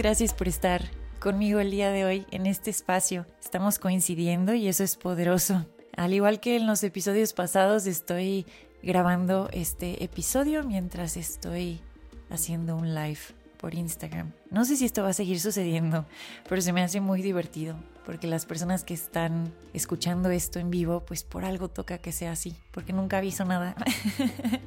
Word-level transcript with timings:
Gracias 0.00 0.32
por 0.32 0.48
estar 0.48 0.82
conmigo 1.18 1.60
el 1.60 1.70
día 1.70 1.90
de 1.90 2.06
hoy 2.06 2.26
en 2.30 2.46
este 2.46 2.70
espacio. 2.70 3.26
Estamos 3.38 3.78
coincidiendo 3.78 4.54
y 4.54 4.66
eso 4.66 4.82
es 4.82 4.96
poderoso. 4.96 5.66
Al 5.94 6.14
igual 6.14 6.40
que 6.40 6.56
en 6.56 6.66
los 6.66 6.82
episodios 6.82 7.34
pasados, 7.34 7.86
estoy 7.86 8.46
grabando 8.82 9.50
este 9.52 10.02
episodio 10.02 10.64
mientras 10.64 11.18
estoy 11.18 11.82
haciendo 12.30 12.76
un 12.76 12.94
live 12.94 13.18
por 13.58 13.74
Instagram. 13.74 14.32
No 14.50 14.64
sé 14.64 14.76
si 14.76 14.86
esto 14.86 15.02
va 15.02 15.10
a 15.10 15.12
seguir 15.12 15.38
sucediendo, 15.38 16.06
pero 16.48 16.62
se 16.62 16.72
me 16.72 16.82
hace 16.82 17.02
muy 17.02 17.20
divertido 17.20 17.76
porque 18.06 18.26
las 18.26 18.46
personas 18.46 18.84
que 18.84 18.94
están 18.94 19.52
escuchando 19.74 20.30
esto 20.30 20.58
en 20.60 20.70
vivo, 20.70 21.04
pues 21.04 21.24
por 21.24 21.44
algo 21.44 21.68
toca 21.68 21.98
que 21.98 22.12
sea 22.12 22.32
así, 22.32 22.56
porque 22.70 22.94
nunca 22.94 23.18
aviso 23.18 23.44
nada. 23.44 23.76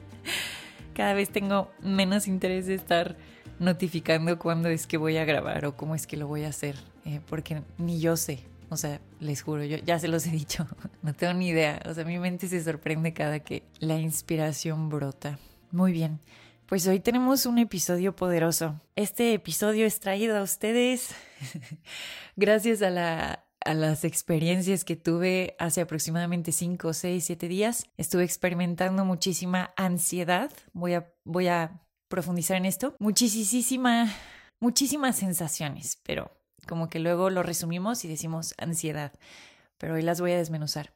Cada 0.94 1.16
vez 1.16 1.32
tengo 1.32 1.72
menos 1.82 2.28
interés 2.28 2.68
de 2.68 2.76
estar 2.76 3.18
notificando 3.60 4.38
cuándo 4.40 4.70
es 4.70 4.88
que 4.88 4.98
voy 4.98 5.18
a 5.18 5.26
grabar 5.26 5.66
o 5.66 5.76
cómo 5.76 5.96
es 5.96 6.08
que 6.08 6.18
lo 6.18 6.28
voy 6.28 6.44
a 6.44 6.50
hacer, 6.50 6.76
eh, 7.06 7.20
porque 7.28 7.62
ni 7.78 8.00
yo 8.00 8.18
sé. 8.18 8.40
O 8.70 8.78
sea, 8.78 9.00
les 9.20 9.44
juro, 9.44 9.64
yo 9.64 9.78
ya 9.78 10.00
se 10.00 10.08
los 10.08 10.26
he 10.26 10.32
dicho, 10.32 10.68
no 11.02 11.14
tengo 11.14 11.34
ni 11.34 11.50
idea. 11.50 11.82
O 11.86 11.94
sea, 11.94 12.06
mi 12.06 12.18
mente 12.20 12.48
se 12.48 12.64
sorprende 12.64 13.14
cada 13.14 13.40
que 13.40 13.64
la 13.80 14.00
inspiración 14.00 14.90
brota. 14.90 15.38
Muy 15.72 15.92
bien, 15.92 16.20
pues 16.66 16.88
hoy 16.88 17.00
tenemos 17.00 17.46
un 17.46 17.58
episodio 17.58 18.16
poderoso. 18.16 18.80
Este 18.96 19.34
episodio 19.34 19.86
es 19.86 20.00
traído 20.00 20.38
a 20.38 20.44
ustedes 20.44 21.16
gracias 22.36 22.82
a 22.82 22.90
la 22.90 23.44
a 23.66 23.74
las 23.74 24.04
experiencias 24.04 24.84
que 24.84 24.96
tuve 24.96 25.56
hace 25.60 25.82
aproximadamente 25.82 26.52
5, 26.52 26.94
6, 26.94 27.24
7 27.24 27.48
días. 27.48 27.88
Estuve 27.98 28.24
experimentando 28.24 29.06
muchísima 29.06 29.74
ansiedad. 29.78 30.52
Voy 30.74 30.96
a, 30.96 31.14
voy 31.24 31.48
a 31.48 31.82
profundizar 32.14 32.58
en 32.58 32.66
esto. 32.66 32.96
Muchísima, 33.00 34.08
muchísimas 34.60 35.16
sensaciones, 35.16 36.00
pero 36.04 36.30
como 36.68 36.88
que 36.88 37.00
luego 37.00 37.32
lo 37.32 37.42
resumimos 37.42 38.06
y 38.06 38.08
decimos 38.08 38.54
ansiedad. 38.60 39.14
Pero 39.80 39.96
hoy 39.96 40.04
las 40.04 40.22
voy 40.22 40.34
a 40.34 40.38
desmenuzar. 40.38 40.94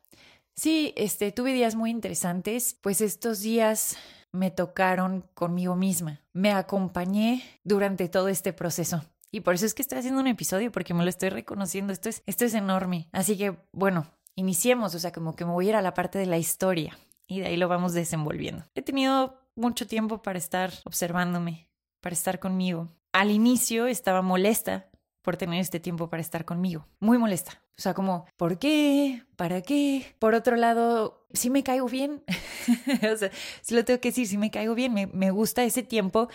Sí, 0.56 0.94
este, 0.96 1.32
tuve 1.32 1.54
días 1.54 1.74
muy 1.74 1.90
interesantes, 1.90 2.78
pues 2.82 3.02
estos 3.02 3.40
días 3.40 3.98
me 4.32 4.52
tocaron 4.52 5.26
conmigo 5.34 5.76
misma. 5.76 6.22
Me 6.34 6.52
acompañé 6.52 7.44
durante 7.64 8.10
todo 8.10 8.28
este 8.28 8.54
proceso. 8.54 9.04
Y 9.32 9.42
por 9.42 9.56
eso 9.56 9.66
es 9.66 9.74
que 9.74 9.82
estoy 9.82 9.98
haciendo 9.98 10.22
un 10.22 10.28
episodio, 10.28 10.72
porque 10.72 10.94
me 10.94 11.04
lo 11.04 11.10
estoy 11.10 11.30
reconociendo. 11.30 11.94
Esto 11.94 12.10
es, 12.10 12.22
esto 12.28 12.46
es 12.46 12.54
enorme. 12.54 13.10
Así 13.12 13.36
que, 13.40 13.58
bueno, 13.74 14.06
iniciemos. 14.36 14.94
O 14.94 15.00
sea, 15.00 15.12
como 15.12 15.36
que 15.36 15.46
me 15.46 15.52
voy 15.52 15.66
a 15.66 15.70
ir 15.70 15.76
a 15.78 15.82
la 15.82 15.96
parte 15.96 16.20
de 16.20 16.28
la 16.28 16.38
historia. 16.38 16.96
Y 17.28 17.40
de 17.40 17.48
ahí 17.48 17.58
lo 17.58 17.68
vamos 17.68 17.94
desenvolviendo. 17.94 18.66
He 18.76 18.84
tenido 18.84 19.47
mucho 19.58 19.88
tiempo 19.88 20.22
para 20.22 20.38
estar 20.38 20.72
observándome, 20.86 21.68
para 22.02 22.14
estar 22.14 22.40
conmigo. 22.40 22.90
Al 23.12 23.32
inicio 23.32 23.88
estaba 23.88 24.22
molesta 24.22 24.88
por 25.22 25.36
tener 25.36 25.60
este 25.60 25.80
tiempo 25.80 26.10
para 26.10 26.22
estar 26.22 26.46
conmigo, 26.46 26.88
muy 27.00 27.18
molesta. 27.18 27.62
O 27.78 27.82
sea, 27.82 27.94
como, 27.94 28.26
¿por 28.38 28.58
qué? 28.60 29.24
¿Para 29.36 29.62
qué? 29.62 30.16
Por 30.20 30.34
otro 30.34 30.56
lado, 30.56 31.28
sí 31.34 31.50
me 31.50 31.64
caigo 31.64 31.88
bien. 31.88 32.24
o 33.14 33.18
sea, 33.18 33.30
sí 33.62 33.76
lo 33.76 33.84
tengo 33.84 34.00
que 34.00 34.10
decir, 34.10 34.28
sí 34.28 34.38
me 34.38 34.52
caigo 34.52 34.74
bien, 34.74 34.94
me, 34.94 35.08
me 35.08 35.32
gusta 35.32 35.64
ese 35.64 35.84
tiempo 35.84 36.30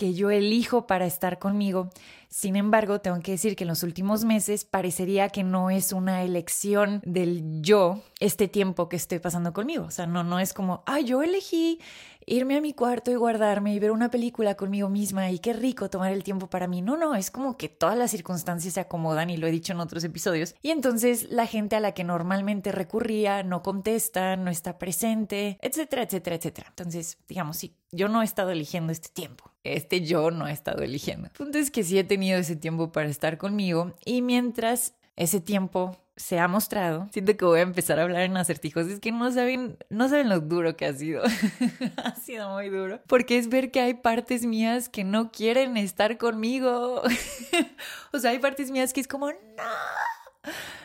que 0.00 0.14
yo 0.14 0.30
elijo 0.30 0.86
para 0.86 1.04
estar 1.04 1.38
conmigo. 1.38 1.90
Sin 2.30 2.56
embargo, 2.56 3.02
tengo 3.02 3.20
que 3.20 3.32
decir 3.32 3.54
que 3.54 3.64
en 3.64 3.68
los 3.68 3.82
últimos 3.82 4.24
meses 4.24 4.64
parecería 4.64 5.28
que 5.28 5.44
no 5.44 5.68
es 5.68 5.92
una 5.92 6.22
elección 6.22 7.02
del 7.04 7.60
yo 7.60 8.00
este 8.18 8.48
tiempo 8.48 8.88
que 8.88 8.96
estoy 8.96 9.18
pasando 9.18 9.52
conmigo. 9.52 9.84
O 9.84 9.90
sea, 9.90 10.06
no, 10.06 10.24
no 10.24 10.40
es 10.40 10.54
como, 10.54 10.82
ah, 10.86 11.00
yo 11.00 11.22
elegí 11.22 11.80
irme 12.24 12.56
a 12.56 12.62
mi 12.62 12.72
cuarto 12.72 13.10
y 13.10 13.16
guardarme 13.16 13.74
y 13.74 13.78
ver 13.78 13.90
una 13.90 14.10
película 14.10 14.54
conmigo 14.54 14.88
misma 14.88 15.30
y 15.30 15.38
qué 15.38 15.52
rico 15.52 15.90
tomar 15.90 16.12
el 16.12 16.24
tiempo 16.24 16.48
para 16.48 16.66
mí. 16.66 16.80
No, 16.80 16.96
no, 16.96 17.14
es 17.14 17.30
como 17.30 17.58
que 17.58 17.68
todas 17.68 17.98
las 17.98 18.10
circunstancias 18.10 18.72
se 18.72 18.80
acomodan 18.80 19.28
y 19.28 19.36
lo 19.36 19.48
he 19.48 19.50
dicho 19.50 19.74
en 19.74 19.80
otros 19.80 20.02
episodios. 20.02 20.54
Y 20.62 20.70
entonces 20.70 21.30
la 21.30 21.46
gente 21.46 21.76
a 21.76 21.80
la 21.80 21.92
que 21.92 22.04
normalmente 22.04 22.72
recurría 22.72 23.42
no 23.42 23.62
contesta, 23.62 24.36
no 24.36 24.50
está 24.50 24.78
presente, 24.78 25.58
etcétera, 25.60 26.04
etcétera, 26.04 26.36
etcétera. 26.36 26.68
Entonces, 26.70 27.18
digamos, 27.28 27.58
sí, 27.58 27.76
yo 27.92 28.08
no 28.08 28.22
he 28.22 28.24
estado 28.24 28.50
eligiendo 28.50 28.92
este 28.92 29.10
tiempo. 29.10 29.49
Este 29.64 30.00
yo 30.00 30.30
no 30.30 30.46
he 30.46 30.52
estado 30.52 30.82
eligiendo. 30.82 31.26
El 31.26 31.32
punto 31.32 31.58
es 31.58 31.70
que 31.70 31.84
sí 31.84 31.98
he 31.98 32.04
tenido 32.04 32.38
ese 32.38 32.56
tiempo 32.56 32.92
para 32.92 33.08
estar 33.08 33.38
conmigo 33.38 33.94
y 34.04 34.22
mientras 34.22 34.94
ese 35.16 35.40
tiempo 35.40 35.98
se 36.16 36.38
ha 36.38 36.48
mostrado, 36.48 37.08
siento 37.12 37.34
que 37.34 37.46
voy 37.46 37.60
a 37.60 37.62
empezar 37.62 37.98
a 37.98 38.02
hablar 38.02 38.22
en 38.22 38.36
acertijos, 38.36 38.86
es 38.88 39.00
que 39.00 39.10
no 39.10 39.32
saben, 39.32 39.78
no 39.88 40.06
saben 40.08 40.28
lo 40.28 40.40
duro 40.40 40.76
que 40.76 40.84
ha 40.84 40.92
sido. 40.92 41.22
ha 42.04 42.14
sido 42.14 42.50
muy 42.50 42.68
duro. 42.68 43.00
Porque 43.06 43.38
es 43.38 43.48
ver 43.48 43.70
que 43.70 43.80
hay 43.80 43.94
partes 43.94 44.44
mías 44.44 44.90
que 44.90 45.02
no 45.02 45.32
quieren 45.32 45.78
estar 45.78 46.18
conmigo. 46.18 47.02
o 48.12 48.18
sea, 48.18 48.32
hay 48.32 48.38
partes 48.38 48.70
mías 48.70 48.92
que 48.92 49.00
es 49.00 49.08
como, 49.08 49.30
no, 49.30 49.36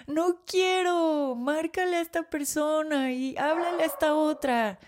no 0.08 0.41
quiero, 0.46 1.35
márcale 1.35 1.97
a 1.97 2.02
esta 2.02 2.24
persona 2.24 3.12
y 3.12 3.38
háblale 3.38 3.84
a 3.84 3.85
esta 3.85 4.16
otra 4.16 4.80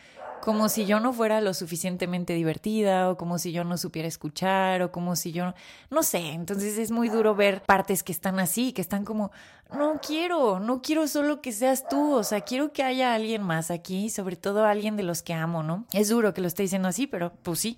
como 0.42 0.70
si 0.70 0.86
yo 0.86 1.00
no 1.00 1.14
fuera 1.14 1.42
lo 1.42 1.54
suficientemente 1.54 2.34
divertida 2.34 3.10
o 3.10 3.18
como 3.18 3.38
si 3.38 3.52
yo 3.52 3.64
no 3.64 3.78
supiera 3.78 4.08
escuchar 4.08 4.82
o 4.82 4.92
como 4.92 5.16
si 5.16 5.32
yo 5.32 5.54
no 5.90 6.04
sé, 6.04 6.30
entonces 6.30 6.78
es 6.78 6.92
muy 6.92 7.10
duro 7.10 7.36
ver 7.36 7.62
partes 7.64 8.04
que 8.04 8.12
están 8.12 8.40
así, 8.40 8.74
que 8.74 8.82
están 8.82 9.06
como 9.06 9.32
no 9.74 10.00
quiero, 10.06 10.60
no 10.60 10.82
quiero 10.82 11.08
solo 11.08 11.42
que 11.42 11.52
seas 11.52 11.88
tú, 11.90 12.14
o 12.14 12.24
sea, 12.24 12.42
quiero 12.42 12.72
que 12.72 12.84
haya 12.84 13.14
alguien 13.14 13.44
más 13.44 13.70
aquí, 13.70 14.10
sobre 14.10 14.38
todo 14.38 14.66
alguien 14.66 14.96
de 14.96 15.04
los 15.04 15.24
que 15.24 15.34
amo, 15.34 15.64
¿no? 15.64 15.86
Es 15.92 16.10
duro 16.10 16.34
que 16.34 16.42
lo 16.42 16.48
esté 16.48 16.64
diciendo 16.64 16.88
así, 16.88 17.08
pero 17.08 17.34
pues 17.44 17.60
sí. 17.60 17.78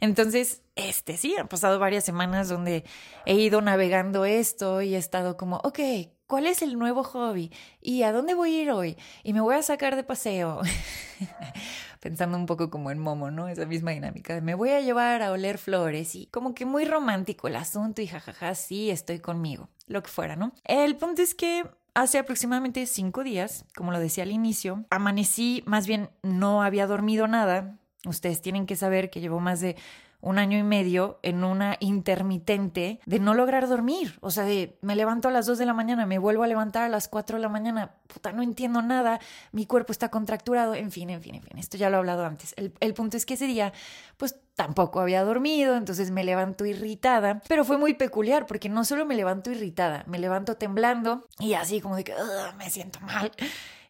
Entonces, 0.00 0.62
este 0.76 1.16
sí, 1.16 1.36
han 1.38 1.48
pasado 1.48 1.78
varias 1.78 2.04
semanas 2.04 2.48
donde 2.48 2.84
he 3.26 3.34
ido 3.34 3.60
navegando 3.60 4.24
esto 4.24 4.80
y 4.82 4.94
he 4.94 4.98
estado 4.98 5.36
como, 5.36 5.56
ok, 5.58 5.78
¿cuál 6.26 6.46
es 6.46 6.62
el 6.62 6.78
nuevo 6.78 7.04
hobby? 7.04 7.52
¿Y 7.80 8.02
a 8.02 8.12
dónde 8.12 8.34
voy 8.34 8.54
a 8.54 8.62
ir 8.62 8.70
hoy? 8.70 8.96
Y 9.22 9.32
me 9.32 9.40
voy 9.40 9.54
a 9.54 9.62
sacar 9.62 9.96
de 9.96 10.04
paseo. 10.04 10.60
Pensando 12.00 12.36
un 12.36 12.46
poco 12.46 12.70
como 12.70 12.90
en 12.90 12.98
Momo, 12.98 13.30
¿no? 13.30 13.48
Esa 13.48 13.66
misma 13.66 13.92
dinámica. 13.92 14.40
Me 14.40 14.54
voy 14.54 14.70
a 14.70 14.80
llevar 14.80 15.22
a 15.22 15.32
oler 15.32 15.58
flores 15.58 16.14
y 16.14 16.26
como 16.26 16.54
que 16.54 16.66
muy 16.66 16.84
romántico 16.84 17.48
el 17.48 17.56
asunto 17.56 18.02
y 18.02 18.06
jajaja, 18.06 18.54
sí, 18.54 18.90
estoy 18.90 19.18
conmigo. 19.18 19.68
Lo 19.86 20.02
que 20.02 20.10
fuera, 20.10 20.36
¿no? 20.36 20.52
El 20.64 20.96
punto 20.96 21.22
es 21.22 21.34
que 21.34 21.64
hace 21.94 22.18
aproximadamente 22.18 22.86
cinco 22.86 23.24
días, 23.24 23.64
como 23.74 23.90
lo 23.92 23.98
decía 23.98 24.24
al 24.24 24.30
inicio, 24.30 24.84
amanecí, 24.90 25.62
más 25.66 25.86
bien 25.86 26.10
no 26.22 26.62
había 26.62 26.86
dormido 26.86 27.26
nada. 27.26 27.78
Ustedes 28.06 28.40
tienen 28.40 28.66
que 28.66 28.76
saber 28.76 29.10
que 29.10 29.20
llevo 29.20 29.40
más 29.40 29.60
de 29.60 29.76
un 30.20 30.38
año 30.38 30.58
y 30.58 30.62
medio 30.62 31.18
en 31.22 31.44
una 31.44 31.76
intermitente 31.80 33.00
de 33.06 33.20
no 33.20 33.34
lograr 33.34 33.68
dormir. 33.68 34.18
O 34.20 34.30
sea, 34.30 34.44
de 34.44 34.76
me 34.80 34.96
levanto 34.96 35.28
a 35.28 35.30
las 35.30 35.46
2 35.46 35.58
de 35.58 35.66
la 35.66 35.74
mañana, 35.74 36.06
me 36.06 36.18
vuelvo 36.18 36.42
a 36.42 36.46
levantar 36.46 36.82
a 36.82 36.88
las 36.88 37.08
4 37.08 37.36
de 37.36 37.42
la 37.42 37.48
mañana, 37.48 37.92
puta, 38.06 38.32
no 38.32 38.42
entiendo 38.42 38.82
nada, 38.82 39.20
mi 39.52 39.66
cuerpo 39.66 39.92
está 39.92 40.08
contracturado, 40.08 40.74
en 40.74 40.90
fin, 40.90 41.10
en 41.10 41.22
fin, 41.22 41.36
en 41.36 41.42
fin. 41.42 41.58
Esto 41.58 41.76
ya 41.76 41.90
lo 41.90 41.96
he 41.96 41.98
hablado 41.98 42.24
antes. 42.24 42.54
El, 42.56 42.72
el 42.80 42.94
punto 42.94 43.16
es 43.16 43.26
que 43.26 43.34
ese 43.34 43.46
día, 43.46 43.72
pues 44.16 44.36
tampoco 44.54 45.00
había 45.00 45.22
dormido, 45.22 45.76
entonces 45.76 46.10
me 46.10 46.24
levanto 46.24 46.64
irritada, 46.64 47.42
pero 47.46 47.64
fue 47.64 47.76
muy 47.78 47.94
peculiar 47.94 48.46
porque 48.46 48.68
no 48.68 48.84
solo 48.84 49.04
me 49.04 49.14
levanto 49.14 49.50
irritada, 49.50 50.02
me 50.06 50.18
levanto 50.18 50.56
temblando 50.56 51.26
y 51.38 51.54
así 51.54 51.80
como 51.80 51.94
de 51.96 52.04
que 52.04 52.14
me 52.56 52.70
siento 52.70 52.98
mal. 53.00 53.30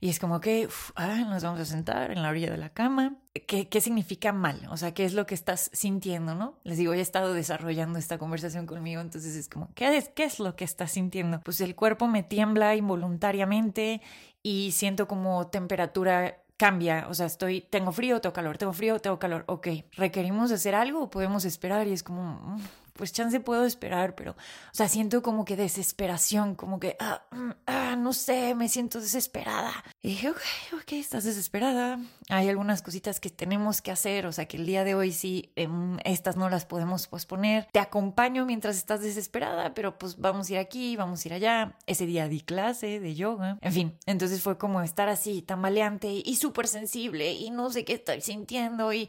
Y 0.00 0.08
es 0.08 0.18
como 0.18 0.40
que 0.40 0.68
ah, 0.94 1.24
nos 1.28 1.42
vamos 1.42 1.60
a 1.60 1.64
sentar 1.64 2.10
en 2.10 2.22
la 2.22 2.30
orilla 2.30 2.50
de 2.50 2.56
la 2.56 2.70
cama. 2.70 3.16
¿Qué, 3.46 3.68
¿Qué 3.68 3.80
significa 3.80 4.32
mal? 4.32 4.66
O 4.70 4.76
sea, 4.76 4.94
¿qué 4.94 5.04
es 5.04 5.14
lo 5.14 5.26
que 5.26 5.34
estás 5.34 5.70
sintiendo, 5.72 6.34
no? 6.34 6.58
Les 6.64 6.78
digo, 6.78 6.92
he 6.94 7.00
estado 7.00 7.34
desarrollando 7.34 7.98
esta 7.98 8.18
conversación 8.18 8.66
conmigo, 8.66 9.00
entonces 9.00 9.36
es 9.36 9.48
como, 9.48 9.72
¿qué 9.74 9.96
es, 9.96 10.08
qué 10.10 10.24
es 10.24 10.40
lo 10.40 10.56
que 10.56 10.64
estás 10.64 10.92
sintiendo? 10.92 11.40
Pues 11.40 11.60
el 11.60 11.74
cuerpo 11.74 12.08
me 12.08 12.22
tiembla 12.22 12.74
involuntariamente 12.76 14.00
y 14.42 14.72
siento 14.72 15.06
como 15.06 15.48
temperatura 15.48 16.42
cambia, 16.56 17.06
o 17.08 17.14
sea, 17.14 17.26
estoy, 17.26 17.62
tengo 17.62 17.92
frío, 17.92 18.20
tengo 18.20 18.32
calor, 18.32 18.56
tengo 18.56 18.72
frío, 18.72 18.98
tengo 18.98 19.18
calor, 19.18 19.44
ok, 19.46 19.68
¿requerimos 19.92 20.50
hacer 20.52 20.74
algo 20.74 21.02
o 21.02 21.10
podemos 21.10 21.44
esperar? 21.44 21.86
Y 21.86 21.92
es 21.92 22.02
como, 22.02 22.22
mm, 22.22 22.60
pues 22.96 23.12
chance 23.12 23.38
puedo 23.40 23.64
esperar, 23.64 24.14
pero, 24.14 24.32
o 24.32 24.74
sea, 24.74 24.88
siento 24.88 25.22
como 25.22 25.44
que 25.44 25.56
desesperación, 25.56 26.54
como 26.54 26.80
que, 26.80 26.96
ah, 26.98 27.22
mm, 27.30 27.50
ah 27.66 27.96
no 27.96 28.12
sé, 28.12 28.54
me 28.54 28.68
siento 28.68 29.00
desesperada. 29.00 29.72
Y 30.02 30.08
dije, 30.10 30.30
ok, 30.30 30.40
ok, 30.74 30.92
estás 30.92 31.24
desesperada. 31.24 32.00
Hay 32.28 32.48
algunas 32.48 32.82
cositas 32.82 33.20
que 33.20 33.30
tenemos 33.30 33.82
que 33.82 33.90
hacer, 33.90 34.26
o 34.26 34.32
sea 34.32 34.46
que 34.46 34.56
el 34.56 34.66
día 34.66 34.84
de 34.84 34.94
hoy 34.94 35.12
sí, 35.12 35.52
em, 35.56 35.98
estas 36.04 36.36
no 36.36 36.48
las 36.48 36.66
podemos 36.66 37.06
posponer. 37.06 37.68
Te 37.72 37.78
acompaño 37.78 38.46
mientras 38.46 38.76
estás 38.76 39.00
desesperada, 39.00 39.74
pero 39.74 39.98
pues 39.98 40.18
vamos 40.18 40.48
a 40.48 40.54
ir 40.54 40.58
aquí, 40.58 40.96
vamos 40.96 41.24
a 41.24 41.28
ir 41.28 41.34
allá. 41.34 41.76
Ese 41.86 42.06
día 42.06 42.28
di 42.28 42.40
clase 42.40 43.00
de 43.00 43.14
yoga. 43.14 43.58
En 43.60 43.72
fin, 43.72 43.98
entonces 44.06 44.42
fue 44.42 44.58
como 44.58 44.82
estar 44.82 45.08
así, 45.08 45.42
tambaleante 45.42 46.22
y 46.24 46.36
súper 46.36 46.66
sensible 46.66 47.32
y 47.32 47.50
no 47.50 47.70
sé 47.70 47.84
qué 47.84 47.94
estoy 47.94 48.20
sintiendo 48.20 48.92
y 48.92 49.08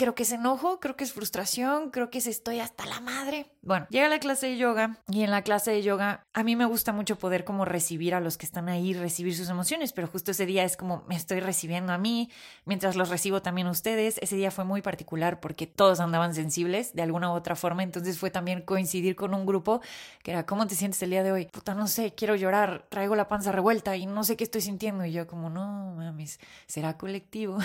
creo 0.00 0.14
que 0.14 0.22
es 0.22 0.32
enojo, 0.32 0.80
creo 0.80 0.96
que 0.96 1.04
es 1.04 1.12
frustración, 1.12 1.90
creo 1.90 2.08
que 2.08 2.16
es 2.18 2.26
estoy 2.26 2.58
hasta 2.58 2.86
la 2.86 3.00
madre. 3.00 3.52
Bueno, 3.60 3.86
llega 3.90 4.08
la 4.08 4.18
clase 4.18 4.46
de 4.46 4.56
yoga 4.56 4.96
y 5.08 5.24
en 5.24 5.30
la 5.30 5.42
clase 5.42 5.72
de 5.72 5.82
yoga 5.82 6.24
a 6.32 6.42
mí 6.42 6.56
me 6.56 6.64
gusta 6.64 6.94
mucho 6.94 7.16
poder 7.16 7.44
como 7.44 7.66
recibir 7.66 8.14
a 8.14 8.20
los 8.20 8.38
que 8.38 8.46
están 8.46 8.70
ahí, 8.70 8.94
recibir 8.94 9.36
sus 9.36 9.50
emociones, 9.50 9.92
pero 9.92 10.08
justo 10.08 10.30
ese 10.30 10.46
día 10.46 10.64
es 10.64 10.78
como 10.78 11.04
me 11.06 11.16
estoy 11.16 11.40
recibiendo 11.40 11.92
a 11.92 11.98
mí, 11.98 12.30
mientras 12.64 12.96
los 12.96 13.10
recibo 13.10 13.42
también 13.42 13.66
a 13.66 13.72
ustedes. 13.72 14.16
Ese 14.22 14.36
día 14.36 14.50
fue 14.50 14.64
muy 14.64 14.80
particular 14.80 15.38
porque 15.38 15.66
todos 15.66 16.00
andaban 16.00 16.34
sensibles 16.34 16.94
de 16.94 17.02
alguna 17.02 17.30
u 17.30 17.34
otra 17.34 17.54
forma, 17.54 17.82
entonces 17.82 18.18
fue 18.18 18.30
también 18.30 18.62
coincidir 18.62 19.16
con 19.16 19.34
un 19.34 19.44
grupo 19.44 19.82
que 20.22 20.30
era, 20.30 20.46
¿cómo 20.46 20.66
te 20.66 20.76
sientes 20.76 21.02
el 21.02 21.10
día 21.10 21.22
de 21.22 21.32
hoy? 21.32 21.44
Puta, 21.44 21.74
no 21.74 21.88
sé, 21.88 22.14
quiero 22.14 22.36
llorar, 22.36 22.86
traigo 22.88 23.16
la 23.16 23.28
panza 23.28 23.52
revuelta 23.52 23.98
y 23.98 24.06
no 24.06 24.24
sé 24.24 24.38
qué 24.38 24.44
estoy 24.44 24.62
sintiendo. 24.62 25.04
Y 25.04 25.12
yo 25.12 25.26
como, 25.26 25.50
no, 25.50 25.92
mames, 25.94 26.40
será 26.66 26.96
colectivo. 26.96 27.58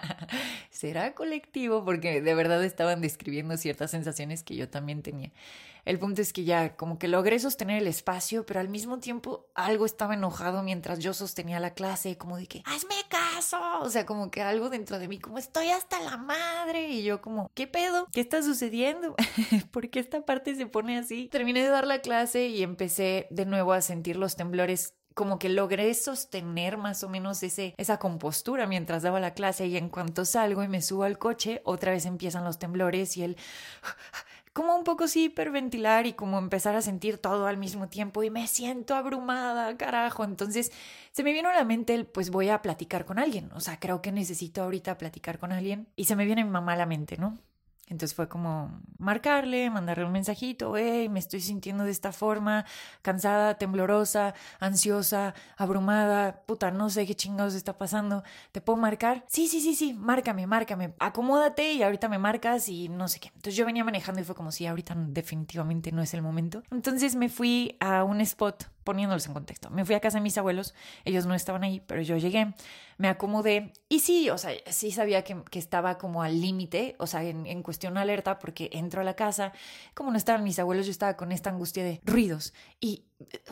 será 0.70 1.14
colectivo 1.14 1.57
porque 1.84 2.20
de 2.20 2.34
verdad 2.34 2.62
estaban 2.64 3.00
describiendo 3.00 3.56
ciertas 3.56 3.90
sensaciones 3.90 4.42
que 4.42 4.56
yo 4.56 4.68
también 4.68 5.02
tenía. 5.02 5.32
El 5.84 5.98
punto 5.98 6.20
es 6.20 6.32
que 6.32 6.44
ya 6.44 6.76
como 6.76 6.98
que 6.98 7.08
logré 7.08 7.38
sostener 7.38 7.80
el 7.80 7.86
espacio, 7.86 8.44
pero 8.44 8.60
al 8.60 8.68
mismo 8.68 8.98
tiempo 8.98 9.48
algo 9.54 9.86
estaba 9.86 10.14
enojado 10.14 10.62
mientras 10.62 10.98
yo 10.98 11.14
sostenía 11.14 11.60
la 11.60 11.72
clase, 11.72 12.18
como 12.18 12.36
de 12.36 12.46
que, 12.46 12.62
hazme 12.66 12.94
caso, 13.08 13.58
o 13.80 13.88
sea, 13.88 14.04
como 14.04 14.30
que 14.30 14.42
algo 14.42 14.68
dentro 14.68 14.98
de 14.98 15.08
mí, 15.08 15.18
como 15.18 15.38
estoy 15.38 15.68
hasta 15.70 15.98
la 16.00 16.18
madre, 16.18 16.90
y 16.90 17.04
yo 17.04 17.22
como, 17.22 17.50
¿qué 17.54 17.66
pedo? 17.66 18.06
¿Qué 18.12 18.20
está 18.20 18.42
sucediendo? 18.42 19.16
¿Por 19.70 19.88
qué 19.88 20.00
esta 20.00 20.26
parte 20.26 20.54
se 20.56 20.66
pone 20.66 20.98
así? 20.98 21.28
Terminé 21.28 21.62
de 21.62 21.70
dar 21.70 21.86
la 21.86 22.00
clase 22.00 22.48
y 22.48 22.62
empecé 22.62 23.26
de 23.30 23.46
nuevo 23.46 23.72
a 23.72 23.80
sentir 23.80 24.16
los 24.16 24.36
temblores 24.36 24.97
como 25.18 25.40
que 25.40 25.48
logré 25.48 25.92
sostener 25.94 26.76
más 26.76 27.02
o 27.02 27.08
menos 27.08 27.42
ese, 27.42 27.74
esa 27.76 27.98
compostura 27.98 28.68
mientras 28.68 29.02
daba 29.02 29.18
la 29.18 29.34
clase 29.34 29.66
y 29.66 29.76
en 29.76 29.88
cuanto 29.88 30.24
salgo 30.24 30.62
y 30.62 30.68
me 30.68 30.80
subo 30.80 31.02
al 31.02 31.18
coche, 31.18 31.60
otra 31.64 31.90
vez 31.90 32.06
empiezan 32.06 32.44
los 32.44 32.60
temblores 32.60 33.16
y 33.16 33.24
el 33.24 33.36
como 34.52 34.76
un 34.76 34.84
poco 34.84 35.08
sí 35.08 35.24
hiperventilar 35.24 36.06
y 36.06 36.12
como 36.12 36.38
empezar 36.38 36.76
a 36.76 36.82
sentir 36.82 37.18
todo 37.18 37.48
al 37.48 37.56
mismo 37.56 37.88
tiempo 37.88 38.22
y 38.22 38.30
me 38.30 38.46
siento 38.46 38.94
abrumada, 38.94 39.76
carajo. 39.76 40.22
Entonces 40.22 40.70
se 41.10 41.24
me 41.24 41.32
vino 41.32 41.48
a 41.48 41.52
la 41.52 41.64
mente 41.64 41.94
el 41.94 42.06
pues 42.06 42.30
voy 42.30 42.50
a 42.50 42.62
platicar 42.62 43.04
con 43.04 43.18
alguien. 43.18 43.50
O 43.54 43.60
sea, 43.60 43.80
creo 43.80 44.00
que 44.00 44.12
necesito 44.12 44.62
ahorita 44.62 44.98
platicar 44.98 45.40
con 45.40 45.50
alguien 45.50 45.88
y 45.96 46.04
se 46.04 46.14
me 46.14 46.26
viene 46.26 46.44
mi 46.44 46.50
mamá 46.50 46.76
la 46.76 46.86
mente, 46.86 47.16
¿no? 47.16 47.36
Entonces 47.88 48.14
fue 48.14 48.28
como 48.28 48.80
marcarle, 48.98 49.70
mandarle 49.70 50.04
un 50.04 50.12
mensajito, 50.12 50.76
hey, 50.76 51.08
me 51.08 51.18
estoy 51.18 51.40
sintiendo 51.40 51.84
de 51.84 51.90
esta 51.90 52.12
forma, 52.12 52.64
cansada, 53.02 53.56
temblorosa, 53.56 54.34
ansiosa, 54.60 55.34
abrumada, 55.56 56.42
puta, 56.46 56.70
no 56.70 56.90
sé 56.90 57.06
qué 57.06 57.14
chingados 57.14 57.54
está 57.54 57.78
pasando, 57.78 58.22
¿te 58.52 58.60
puedo 58.60 58.76
marcar? 58.76 59.24
Sí, 59.28 59.48
sí, 59.48 59.60
sí, 59.60 59.74
sí, 59.74 59.94
márcame, 59.94 60.46
márcame, 60.46 60.94
acomódate 60.98 61.72
y 61.72 61.82
ahorita 61.82 62.08
me 62.08 62.18
marcas 62.18 62.68
y 62.68 62.88
no 62.88 63.08
sé 63.08 63.20
qué. 63.20 63.28
Entonces 63.28 63.56
yo 63.56 63.66
venía 63.66 63.84
manejando 63.84 64.20
y 64.20 64.24
fue 64.24 64.34
como 64.34 64.52
si 64.52 64.66
ahorita 64.66 64.94
definitivamente 64.96 65.92
no 65.92 66.02
es 66.02 66.14
el 66.14 66.22
momento. 66.22 66.62
Entonces 66.70 67.16
me 67.16 67.28
fui 67.28 67.76
a 67.80 68.04
un 68.04 68.20
spot 68.20 68.64
poniéndolos 68.88 69.26
en 69.26 69.34
contexto. 69.34 69.68
Me 69.68 69.84
fui 69.84 69.94
a 69.94 70.00
casa 70.00 70.16
de 70.16 70.22
mis 70.22 70.38
abuelos, 70.38 70.72
ellos 71.04 71.26
no 71.26 71.34
estaban 71.34 71.62
ahí, 71.62 71.82
pero 71.86 72.00
yo 72.00 72.16
llegué, 72.16 72.54
me 72.96 73.08
acomodé 73.08 73.74
y 73.90 74.00
sí, 74.00 74.30
o 74.30 74.38
sea, 74.38 74.52
sí 74.70 74.92
sabía 74.92 75.24
que, 75.24 75.36
que 75.50 75.58
estaba 75.58 75.98
como 75.98 76.22
al 76.22 76.40
límite, 76.40 76.96
o 76.98 77.06
sea, 77.06 77.22
en, 77.22 77.44
en, 77.44 77.62
cuestión 77.62 77.98
alerta, 77.98 78.38
porque 78.38 78.70
entro 78.72 79.02
a 79.02 79.04
la 79.04 79.12
casa, 79.12 79.52
como 79.92 80.10
no 80.10 80.16
estaban 80.16 80.42
mis 80.42 80.58
abuelos, 80.58 80.86
yo 80.86 80.92
estaba 80.92 81.18
con 81.18 81.32
esta 81.32 81.50
angustia 81.50 81.84
de 81.84 82.00
ruidos 82.02 82.54
y 82.80 83.04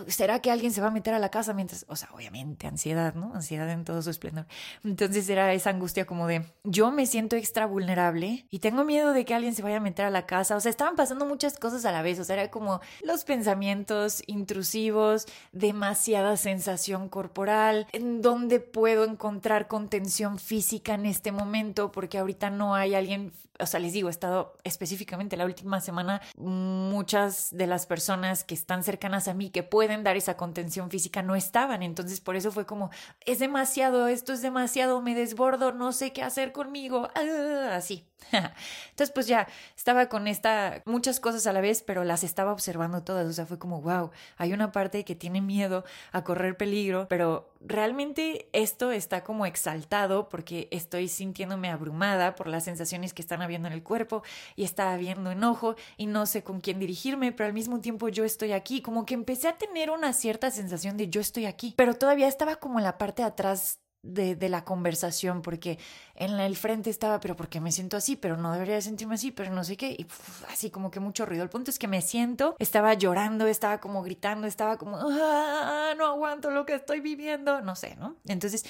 ¿será 0.07 0.41
que 0.41 0.51
alguien 0.51 0.73
se 0.73 0.81
va 0.81 0.89
a 0.89 0.91
meter 0.91 1.15
a 1.15 1.19
la 1.19 1.31
casa 1.31 1.53
mientras, 1.53 1.85
o 1.89 1.97
sea, 1.97 2.09
obviamente, 2.13 2.67
ansiedad, 2.67 3.15
¿no? 3.15 3.35
Ansiedad 3.35 3.69
en 3.71 3.85
todo 3.85 4.01
su 4.03 4.11
esplendor. 4.11 4.47
Entonces 4.85 5.29
era 5.29 5.53
esa 5.53 5.71
angustia 5.71 6.07
como 6.07 6.27
de, 6.27 6.47
yo 6.65 6.91
me 6.93 7.07
siento 7.07 7.37
extra 7.37 7.67
vulnerable 7.67 8.47
y 8.51 8.61
tengo 8.61 8.85
miedo 8.85 9.13
de 9.13 9.25
que 9.25 9.35
alguien 9.35 9.55
se 9.55 9.63
vaya 9.63 9.79
a 9.79 9.81
meter 9.81 10.05
a 10.05 10.11
la 10.11 10.27
casa. 10.27 10.57
O 10.57 10.61
sea, 10.61 10.71
estaban 10.71 10.97
pasando 10.97 11.27
muchas 11.27 11.59
cosas 11.59 11.85
a 11.85 11.93
la 11.93 12.03
vez, 12.03 12.19
o 12.19 12.25
sea, 12.25 12.37
era 12.37 12.51
como 12.51 12.81
los 13.03 13.25
pensamientos 13.25 14.23
intrusivos, 14.27 15.27
demasiada 15.53 16.37
sensación 16.37 17.09
corporal, 17.09 17.87
en 17.93 18.23
donde 18.23 18.61
puedo 18.61 19.05
encontrar 19.05 19.69
contención 19.69 20.39
física 20.39 20.95
en 20.95 21.07
este 21.07 21.33
momento, 21.33 21.91
porque 21.93 22.19
ahorita 22.19 22.51
no 22.51 22.75
hay 22.75 22.95
alguien 22.95 23.33
o 23.59 23.67
sea, 23.67 23.81
les 23.81 23.93
digo, 23.93 24.09
he 24.09 24.11
estado 24.11 24.57
específicamente 24.65 25.37
la 25.37 25.45
última 25.45 25.81
semana, 25.81 26.21
muchas 26.37 27.49
de 27.57 27.67
las 27.67 27.87
personas 27.87 28.45
que 28.45 28.55
están 28.55 28.83
cercanas 28.83 29.29
a 29.29 29.35
mí, 29.35 29.51
que 29.57 29.63
pueden 29.63 30.05
dar 30.05 30.19
esa 30.19 30.37
contención 30.37 30.91
física, 30.91 31.23
no 31.23 31.35
estaban. 31.35 31.83
Entonces, 31.83 32.21
por 32.21 32.37
eso 32.37 32.53
fue 32.53 32.67
como, 32.67 32.91
es 33.25 33.39
demasiado, 33.39 34.07
esto 34.07 34.35
es 34.35 34.43
demasiado, 34.43 35.01
me 35.01 35.15
desbordo, 35.15 35.73
no 35.73 35.93
sé 35.93 36.13
qué 36.13 36.23
hacer 36.23 36.53
conmigo, 36.53 37.09
ah, 37.15 37.75
así. 37.75 38.07
Entonces, 38.91 39.13
pues 39.15 39.27
ya 39.27 39.49
estaba 39.75 40.11
con 40.11 40.29
esta, 40.29 40.83
muchas 40.85 41.21
cosas 41.21 41.47
a 41.47 41.55
la 41.55 41.63
vez, 41.63 41.83
pero 41.83 42.05
las 42.05 42.23
estaba 42.23 42.53
observando 42.53 43.03
todas. 43.03 43.27
O 43.27 43.33
sea, 43.33 43.47
fue 43.47 43.59
como, 43.59 43.81
wow, 43.81 44.11
hay 44.37 44.53
una 44.53 44.73
parte 44.73 45.07
que 45.07 45.15
tiene 45.15 45.41
miedo 45.41 45.87
a 46.13 46.23
correr 46.23 46.59
peligro, 46.59 47.07
pero 47.09 47.55
realmente 47.67 48.49
esto 48.53 48.93
está 48.93 49.25
como 49.25 49.47
exaltado 49.47 50.29
porque 50.29 50.69
estoy 50.71 51.09
sintiéndome 51.09 51.71
abrumada 51.71 52.35
por 52.35 52.47
las 52.47 52.65
sensaciones 52.65 53.13
que 53.13 53.23
están 53.23 53.43
habiendo 53.43 53.69
en 53.69 53.75
el 53.75 53.83
cuerpo 53.83 54.23
y 54.55 54.65
está 54.65 54.93
habiendo 54.93 55.31
enojo 55.31 55.77
y 55.97 56.07
no 56.07 56.27
sé 56.27 56.43
con 56.43 56.61
quién 56.61 56.79
dirigirme, 56.79 57.33
pero 57.33 57.47
al 57.47 57.53
mismo 57.53 57.81
tiempo 57.81 58.09
yo 58.09 58.25
estoy 58.25 58.53
aquí. 58.53 58.83
Como 58.83 59.07
que 59.07 59.15
empecé 59.15 59.49
a 59.49 59.59
tener 59.59 59.91
una 59.91 60.13
cierta 60.13 60.51
sensación 60.51 60.97
de 60.97 61.09
yo 61.09 61.21
estoy 61.21 61.47
aquí, 61.47 61.75
pero 61.77 61.95
todavía 61.95 62.29
estaba 62.29 62.57
como 62.57 62.79
en 62.79 62.85
la 62.85 62.99
parte 62.99 63.23
de 63.23 63.29
atrás 63.29 63.81
de, 64.07 64.49
la 64.49 64.65
conversación, 64.65 65.43
porque 65.43 65.79
en 66.15 66.39
el 66.39 66.57
frente 66.57 66.91
estaba, 66.91 67.21
pero 67.21 67.37
porque 67.37 67.61
me 67.61 67.73
siento 67.73 67.97
así, 67.97 68.17
pero 68.17 68.37
no 68.37 68.53
debería 68.53 68.81
sentirme 68.81 69.15
así, 69.15 69.31
pero 69.31 69.53
no 69.53 69.65
sé 69.65 69.77
qué, 69.77 69.91
y 69.91 70.07
así 70.49 70.71
como 70.71 70.91
que 70.91 71.01
mucho 71.01 71.27
ruido. 71.27 71.43
El 71.43 71.51
punto 71.51 71.71
es 71.71 71.79
que 71.79 71.89
me 71.89 72.03
siento, 72.03 72.57
estaba 72.59 72.95
llorando, 72.95 73.47
estaba 73.47 73.79
como 73.79 74.03
gritando, 74.03 74.47
estaba 74.47 74.77
como, 74.77 74.99
ah, 75.01 75.95
no 75.97 76.07
aguanto 76.07 76.51
lo 76.51 76.65
que 76.65 76.75
estoy 76.75 77.01
viviendo, 77.01 77.61
no 77.61 77.75
sé, 77.75 77.97
¿no? 77.97 78.17
Entonces 78.27 78.65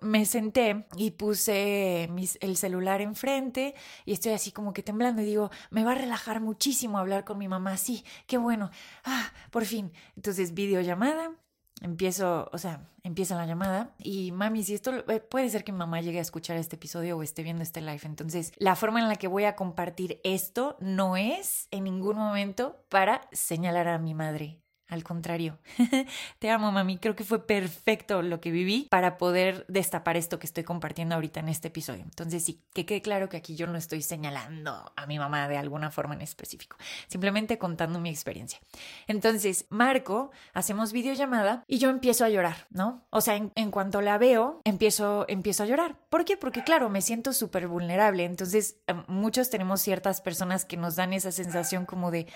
me 0.00 0.24
senté 0.26 0.86
y 0.96 1.12
puse 1.12 2.08
mis, 2.12 2.38
el 2.40 2.56
celular 2.56 3.00
enfrente 3.00 3.74
y 4.04 4.12
estoy 4.12 4.32
así 4.32 4.52
como 4.52 4.72
que 4.72 4.82
temblando 4.82 5.22
y 5.22 5.24
digo, 5.24 5.50
me 5.70 5.84
va 5.84 5.92
a 5.92 5.96
relajar 5.96 6.40
muchísimo 6.40 6.98
hablar 6.98 7.24
con 7.24 7.38
mi 7.38 7.48
mamá, 7.48 7.76
sí, 7.76 8.04
qué 8.26 8.38
bueno, 8.38 8.70
ah, 9.04 9.32
por 9.50 9.64
fin. 9.64 9.92
Entonces, 10.16 10.54
videollamada, 10.54 11.32
empiezo, 11.82 12.48
o 12.52 12.58
sea, 12.58 12.88
empieza 13.02 13.36
la 13.36 13.46
llamada 13.46 13.94
y 13.98 14.32
mami, 14.32 14.62
si 14.62 14.74
esto 14.74 14.92
eh, 15.08 15.20
puede 15.20 15.50
ser 15.50 15.64
que 15.64 15.72
mamá 15.72 16.00
llegue 16.00 16.18
a 16.18 16.22
escuchar 16.22 16.56
este 16.56 16.76
episodio 16.76 17.16
o 17.16 17.22
esté 17.22 17.42
viendo 17.42 17.62
este 17.62 17.80
live, 17.80 18.00
entonces 18.04 18.52
la 18.56 18.76
forma 18.76 19.00
en 19.00 19.08
la 19.08 19.16
que 19.16 19.28
voy 19.28 19.44
a 19.44 19.56
compartir 19.56 20.20
esto 20.24 20.76
no 20.80 21.16
es 21.16 21.68
en 21.70 21.84
ningún 21.84 22.16
momento 22.16 22.84
para 22.88 23.22
señalar 23.32 23.88
a 23.88 23.98
mi 23.98 24.14
madre. 24.14 24.61
Al 24.92 25.04
contrario, 25.04 25.58
te 26.38 26.50
amo, 26.50 26.70
mami. 26.70 26.98
Creo 26.98 27.16
que 27.16 27.24
fue 27.24 27.46
perfecto 27.46 28.20
lo 28.20 28.42
que 28.42 28.50
viví 28.50 28.88
para 28.90 29.16
poder 29.16 29.64
destapar 29.66 30.18
esto 30.18 30.38
que 30.38 30.46
estoy 30.46 30.64
compartiendo 30.64 31.14
ahorita 31.14 31.40
en 31.40 31.48
este 31.48 31.68
episodio. 31.68 32.02
Entonces, 32.02 32.44
sí, 32.44 32.60
que 32.74 32.84
quede 32.84 33.00
claro 33.00 33.30
que 33.30 33.38
aquí 33.38 33.56
yo 33.56 33.66
no 33.66 33.78
estoy 33.78 34.02
señalando 34.02 34.92
a 34.94 35.06
mi 35.06 35.18
mamá 35.18 35.48
de 35.48 35.56
alguna 35.56 35.90
forma 35.90 36.12
en 36.12 36.20
específico, 36.20 36.76
simplemente 37.08 37.56
contando 37.56 38.00
mi 38.00 38.10
experiencia. 38.10 38.60
Entonces, 39.06 39.64
Marco, 39.70 40.30
hacemos 40.52 40.92
videollamada 40.92 41.64
y 41.66 41.78
yo 41.78 41.88
empiezo 41.88 42.26
a 42.26 42.28
llorar, 42.28 42.66
¿no? 42.68 43.02
O 43.08 43.22
sea, 43.22 43.36
en, 43.36 43.70
cuanto 43.70 44.02
la 44.02 44.18
veo, 44.18 44.60
empiezo, 44.64 45.24
empiezo 45.26 45.62
a 45.62 45.66
llorar. 45.66 45.96
¿Por 46.10 46.26
qué? 46.26 46.36
Porque, 46.36 46.64
claro, 46.64 46.90
me 46.90 47.00
siento 47.00 47.32
súper 47.32 47.66
vulnerable. 47.66 48.26
Entonces, 48.26 48.76
em, 48.86 49.04
muchos 49.08 49.48
tenemos 49.48 49.80
ciertas 49.80 50.20
personas 50.20 50.66
que 50.66 50.76
nos 50.76 50.96
dan 50.96 51.14
esa 51.14 51.32
sensación 51.32 51.86
como 51.86 52.10
de 52.10 52.26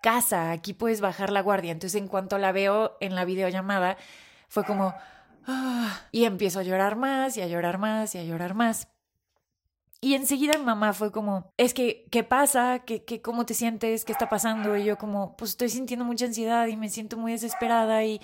casa, 0.00 0.50
aquí 0.52 0.72
puedes 0.74 1.00
bajar 1.00 1.30
la 1.30 1.42
guardia. 1.42 1.72
Entonces 1.72 2.00
en 2.00 2.08
cuanto 2.08 2.38
la 2.38 2.52
veo 2.52 2.96
en 3.00 3.14
la 3.14 3.24
videollamada, 3.24 3.96
fue 4.48 4.64
como, 4.64 4.94
ah", 5.46 6.00
y 6.12 6.24
empiezo 6.24 6.60
a 6.60 6.62
llorar 6.62 6.96
más 6.96 7.36
y 7.36 7.42
a 7.42 7.46
llorar 7.46 7.78
más 7.78 8.14
y 8.14 8.18
a 8.18 8.24
llorar 8.24 8.54
más. 8.54 8.88
Y 10.02 10.14
enseguida 10.14 10.56
mi 10.56 10.64
mamá 10.64 10.94
fue 10.94 11.12
como, 11.12 11.52
es 11.58 11.74
que, 11.74 12.06
¿qué 12.10 12.24
pasa? 12.24 12.80
¿Qué, 12.86 13.04
qué, 13.04 13.20
¿Cómo 13.20 13.44
te 13.44 13.52
sientes? 13.52 14.06
¿Qué 14.06 14.12
está 14.12 14.30
pasando? 14.30 14.74
Y 14.76 14.84
yo 14.84 14.96
como, 14.96 15.36
pues 15.36 15.50
estoy 15.50 15.68
sintiendo 15.68 16.06
mucha 16.06 16.24
ansiedad 16.24 16.66
y 16.68 16.76
me 16.76 16.88
siento 16.88 17.18
muy 17.18 17.32
desesperada 17.32 18.02
y, 18.04 18.18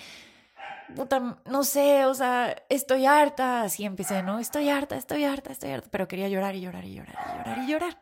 puta, 0.95 1.37
no 1.45 1.63
sé, 1.63 2.05
o 2.05 2.15
sea, 2.15 2.55
estoy 2.69 3.05
harta. 3.05 3.61
Así 3.61 3.85
empecé, 3.85 4.23
¿no? 4.23 4.39
Estoy 4.39 4.69
harta, 4.69 4.95
estoy 4.97 5.23
harta, 5.25 5.51
estoy 5.51 5.69
harta. 5.69 5.87
Pero 5.91 6.07
quería 6.07 6.27
llorar 6.29 6.55
y 6.55 6.61
llorar 6.61 6.83
y 6.85 6.95
llorar 6.95 7.19
y 7.21 7.31
llorar 7.37 7.57
y 7.59 7.67
llorar. 7.67 7.97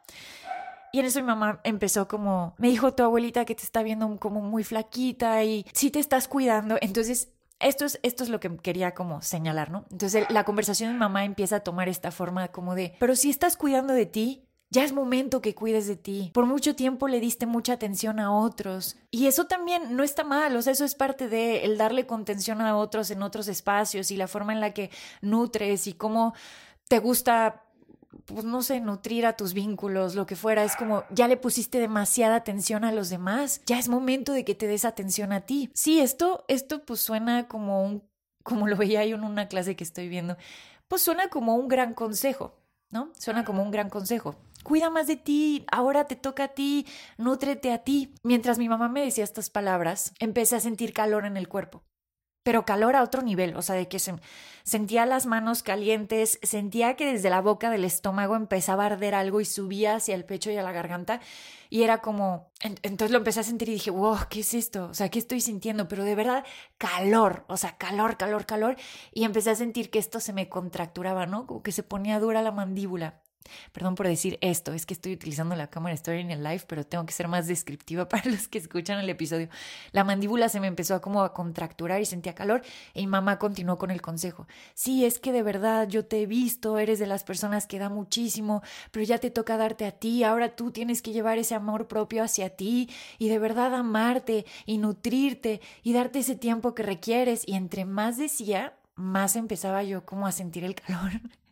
Y 0.96 1.00
en 1.00 1.08
eso 1.08 1.20
mi 1.20 1.28
mamá 1.28 1.60
empezó 1.66 2.08
como, 2.08 2.56
me 2.58 2.70
dijo 2.70 2.94
tu 2.94 3.04
abuelita 3.04 3.44
que 3.44 3.54
te 3.54 3.64
está 3.64 3.84
viendo 3.84 4.18
como 4.18 4.40
muy 4.40 4.64
flaquita 4.64 5.44
y 5.44 5.66
si 5.74 5.92
te 5.92 6.00
estás 6.00 6.30
cuidando. 6.30 6.78
Entonces 6.80 7.34
esto 7.60 7.84
es, 7.84 8.00
esto 8.02 8.24
es 8.24 8.30
lo 8.30 8.40
que 8.40 8.56
quería 8.56 8.94
como 8.94 9.22
señalar, 9.22 9.72
¿no? 9.72 9.84
Entonces 9.92 10.26
la 10.30 10.46
conversación 10.46 10.94
de 10.94 10.98
mamá 10.98 11.26
empieza 11.26 11.58
a 11.58 11.60
tomar 11.60 11.90
esta 11.90 12.12
forma 12.12 12.48
como 12.48 12.76
de, 12.76 12.96
pero 12.98 13.18
si 13.18 13.30
estás 13.30 13.58
cuidando 13.58 13.94
de 13.94 14.06
ti, 14.06 14.48
ya 14.70 14.86
es 14.86 14.94
momento 14.94 15.42
que 15.42 15.54
cuides 15.54 15.86
de 15.86 15.98
ti. 15.98 16.32
Por 16.34 16.46
mucho 16.46 16.78
tiempo 16.78 17.10
le 17.10 17.20
diste 17.20 17.46
mucha 17.46 17.74
atención 17.74 18.22
a 18.22 18.34
otros. 18.34 18.96
Y 19.12 19.28
eso 19.28 19.48
también 19.48 19.98
no 19.98 20.04
está 20.04 20.24
mal, 20.24 20.56
o 20.56 20.62
sea, 20.62 20.72
eso 20.72 20.86
es 20.86 20.96
parte 20.96 21.28
de 21.28 21.66
el 21.66 21.78
darle 21.78 22.06
contención 22.06 22.62
a 22.62 22.78
otros 22.78 23.12
en 23.12 23.22
otros 23.22 23.50
espacios 23.50 24.12
y 24.12 24.16
la 24.16 24.30
forma 24.30 24.54
en 24.54 24.62
la 24.62 24.74
que 24.74 24.92
nutres 25.20 25.88
y 25.88 25.94
cómo 25.94 26.34
te 26.88 27.00
gusta 27.00 27.65
pues 28.26 28.44
no 28.46 28.62
sé, 28.62 28.80
nutrir 28.82 29.26
a 29.26 29.36
tus 29.36 29.54
vínculos, 29.54 30.16
lo 30.16 30.26
que 30.26 30.36
fuera, 30.36 30.64
es 30.64 30.76
como 30.76 31.04
ya 31.10 31.28
le 31.28 31.38
pusiste 31.38 31.80
demasiada 31.80 32.36
atención 32.36 32.84
a 32.84 32.92
los 32.92 33.10
demás, 33.10 33.62
ya 33.66 33.80
es 33.80 33.88
momento 33.88 34.34
de 34.34 34.46
que 34.46 34.56
te 34.56 34.68
des 34.68 34.86
atención 34.86 35.32
a 35.32 35.42
ti. 35.42 35.70
Sí, 35.74 36.00
esto 36.00 36.46
esto 36.48 36.86
pues 36.86 37.02
suena 37.02 37.48
como 37.48 37.84
un 37.84 38.04
como 38.44 38.68
lo 38.68 38.76
veía 38.78 39.06
yo 39.06 39.16
en 39.16 39.24
una 39.24 39.48
clase 39.48 39.76
que 39.76 39.84
estoy 39.84 40.08
viendo, 40.08 40.38
pues 40.88 41.02
suena 41.02 41.30
como 41.30 41.56
un 41.56 41.68
gran 41.68 41.94
consejo, 41.94 42.56
¿no? 42.92 43.12
Suena 43.18 43.44
como 43.44 43.64
un 43.64 43.72
gran 43.72 43.90
consejo 43.90 44.36
cuida 44.66 44.90
más 44.90 45.06
de 45.06 45.16
ti, 45.16 45.64
ahora 45.72 46.06
te 46.06 46.16
toca 46.16 46.46
a 46.46 46.48
ti, 46.50 46.88
nútrete 47.18 47.72
a 47.72 47.84
ti. 47.84 48.14
Mientras 48.24 48.58
mi 48.58 48.68
mamá 48.68 48.90
me 48.90 49.06
decía 49.06 49.24
estas 49.24 49.52
palabras, 49.52 50.12
empecé 50.20 50.56
a 50.56 50.60
sentir 50.60 50.92
calor 50.92 51.26
en 51.26 51.38
el 51.38 51.48
cuerpo. 51.48 51.84
Pero 52.46 52.64
calor 52.64 52.96
a 52.96 53.02
otro 53.02 53.24
nivel, 53.24 53.56
o 53.56 53.64
sea, 53.64 53.74
de 53.74 53.88
que 53.88 53.98
se, 53.98 54.14
sentía 54.62 55.08
las 55.08 55.26
manos 55.26 55.64
calientes, 55.64 56.38
sentía 56.44 56.96
que 56.96 57.12
desde 57.12 57.32
la 57.32 57.42
boca 57.42 57.72
del 57.72 57.84
estómago 57.84 58.36
empezaba 58.36 58.84
a 58.84 58.86
arder 58.86 59.16
algo 59.16 59.42
y 59.42 59.46
subía 59.46 59.96
hacia 59.96 60.14
el 60.14 60.26
pecho 60.26 60.52
y 60.52 60.58
a 60.58 60.62
la 60.62 60.72
garganta. 60.72 61.22
Y 61.72 61.82
era 61.82 62.02
como, 62.02 62.52
entonces 62.62 63.10
lo 63.10 63.18
empecé 63.18 63.40
a 63.40 63.44
sentir 63.44 63.70
y 63.70 63.74
dije, 63.74 63.90
wow, 63.90 64.20
¿qué 64.30 64.42
es 64.42 64.54
esto? 64.54 64.90
O 64.90 64.94
sea, 64.94 65.10
¿qué 65.10 65.18
estoy 65.18 65.42
sintiendo? 65.42 65.88
Pero 65.88 66.04
de 66.04 66.14
verdad, 66.14 66.46
calor, 66.78 67.46
o 67.48 67.58
sea, 67.58 67.78
calor, 67.78 68.16
calor, 68.16 68.46
calor. 68.46 68.76
Y 69.12 69.24
empecé 69.24 69.50
a 69.50 69.56
sentir 69.56 69.90
que 69.90 69.98
esto 69.98 70.20
se 70.20 70.32
me 70.32 70.48
contracturaba, 70.48 71.26
¿no? 71.26 71.48
Como 71.48 71.64
que 71.64 71.72
se 71.72 71.82
ponía 71.82 72.20
dura 72.20 72.44
la 72.44 72.52
mandíbula. 72.52 73.24
Perdón 73.72 73.96
por 73.96 74.08
decir 74.08 74.38
esto, 74.42 74.74
es 74.74 74.86
que 74.86 74.94
estoy 74.94 75.14
utilizando 75.14 75.56
la 75.56 75.68
cámara, 75.68 75.94
estoy 75.94 76.20
en 76.20 76.32
el 76.32 76.44
live, 76.44 76.64
pero 76.68 76.86
tengo 76.86 77.06
que 77.06 77.14
ser 77.14 77.28
más 77.28 77.48
descriptiva 77.48 78.08
para 78.10 78.30
los 78.30 78.48
que 78.48 78.58
escuchan 78.58 79.00
el 79.00 79.10
episodio. 79.10 79.50
La 79.92 80.04
mandíbula 80.04 80.50
se 80.50 80.60
me 80.60 80.68
empezó 80.68 80.96
a 80.96 81.02
como 81.02 81.24
a 81.24 81.34
contracturar 81.34 82.02
y 82.02 82.06
sentía 82.06 82.36
calor 82.36 82.62
y 82.94 83.08
mamá 83.08 83.40
continuó 83.40 83.78
con 83.78 83.92
el 83.92 84.02
consejo. 84.02 84.48
Sí, 84.74 85.06
es 85.06 85.20
que 85.20 85.32
de 85.32 85.44
verdad 85.44 85.88
yo 85.88 86.06
te 86.06 86.22
he 86.22 86.26
visto, 86.26 86.78
eres 86.80 87.00
de 87.00 87.08
las 87.08 87.24
personas 87.24 87.68
que 87.68 87.80
da 87.80 87.90
muchísimo, 87.90 88.62
pero 88.92 89.06
ya 89.06 89.18
te 89.18 89.32
toca 89.32 89.58
darte 89.58 89.86
a 89.86 89.92
ti, 89.92 90.24
ahora 90.24 90.56
tú 90.56 90.72
tienes 90.72 91.02
que 91.02 91.12
llevar 91.12 91.38
ese 91.38 91.56
amor 91.56 91.88
propio 91.88 92.24
hacia 92.24 92.50
ti 92.50 92.90
y 93.18 93.30
de 93.30 93.40
verdad 93.40 93.74
amarte 93.74 94.46
y 94.66 94.78
nutrirte 94.78 95.62
y 95.84 95.94
darte 95.94 96.20
ese 96.20 96.36
tiempo 96.36 96.76
que 96.76 96.84
requieres. 96.84 97.44
Y 97.48 97.56
entre 97.56 97.86
más 97.86 98.18
decía, 98.18 98.76
más 98.96 99.36
empezaba 99.36 99.84
yo 99.84 100.06
como 100.06 100.28
a 100.28 100.32
sentir 100.32 100.64
el 100.64 100.76
calor. 100.76 101.12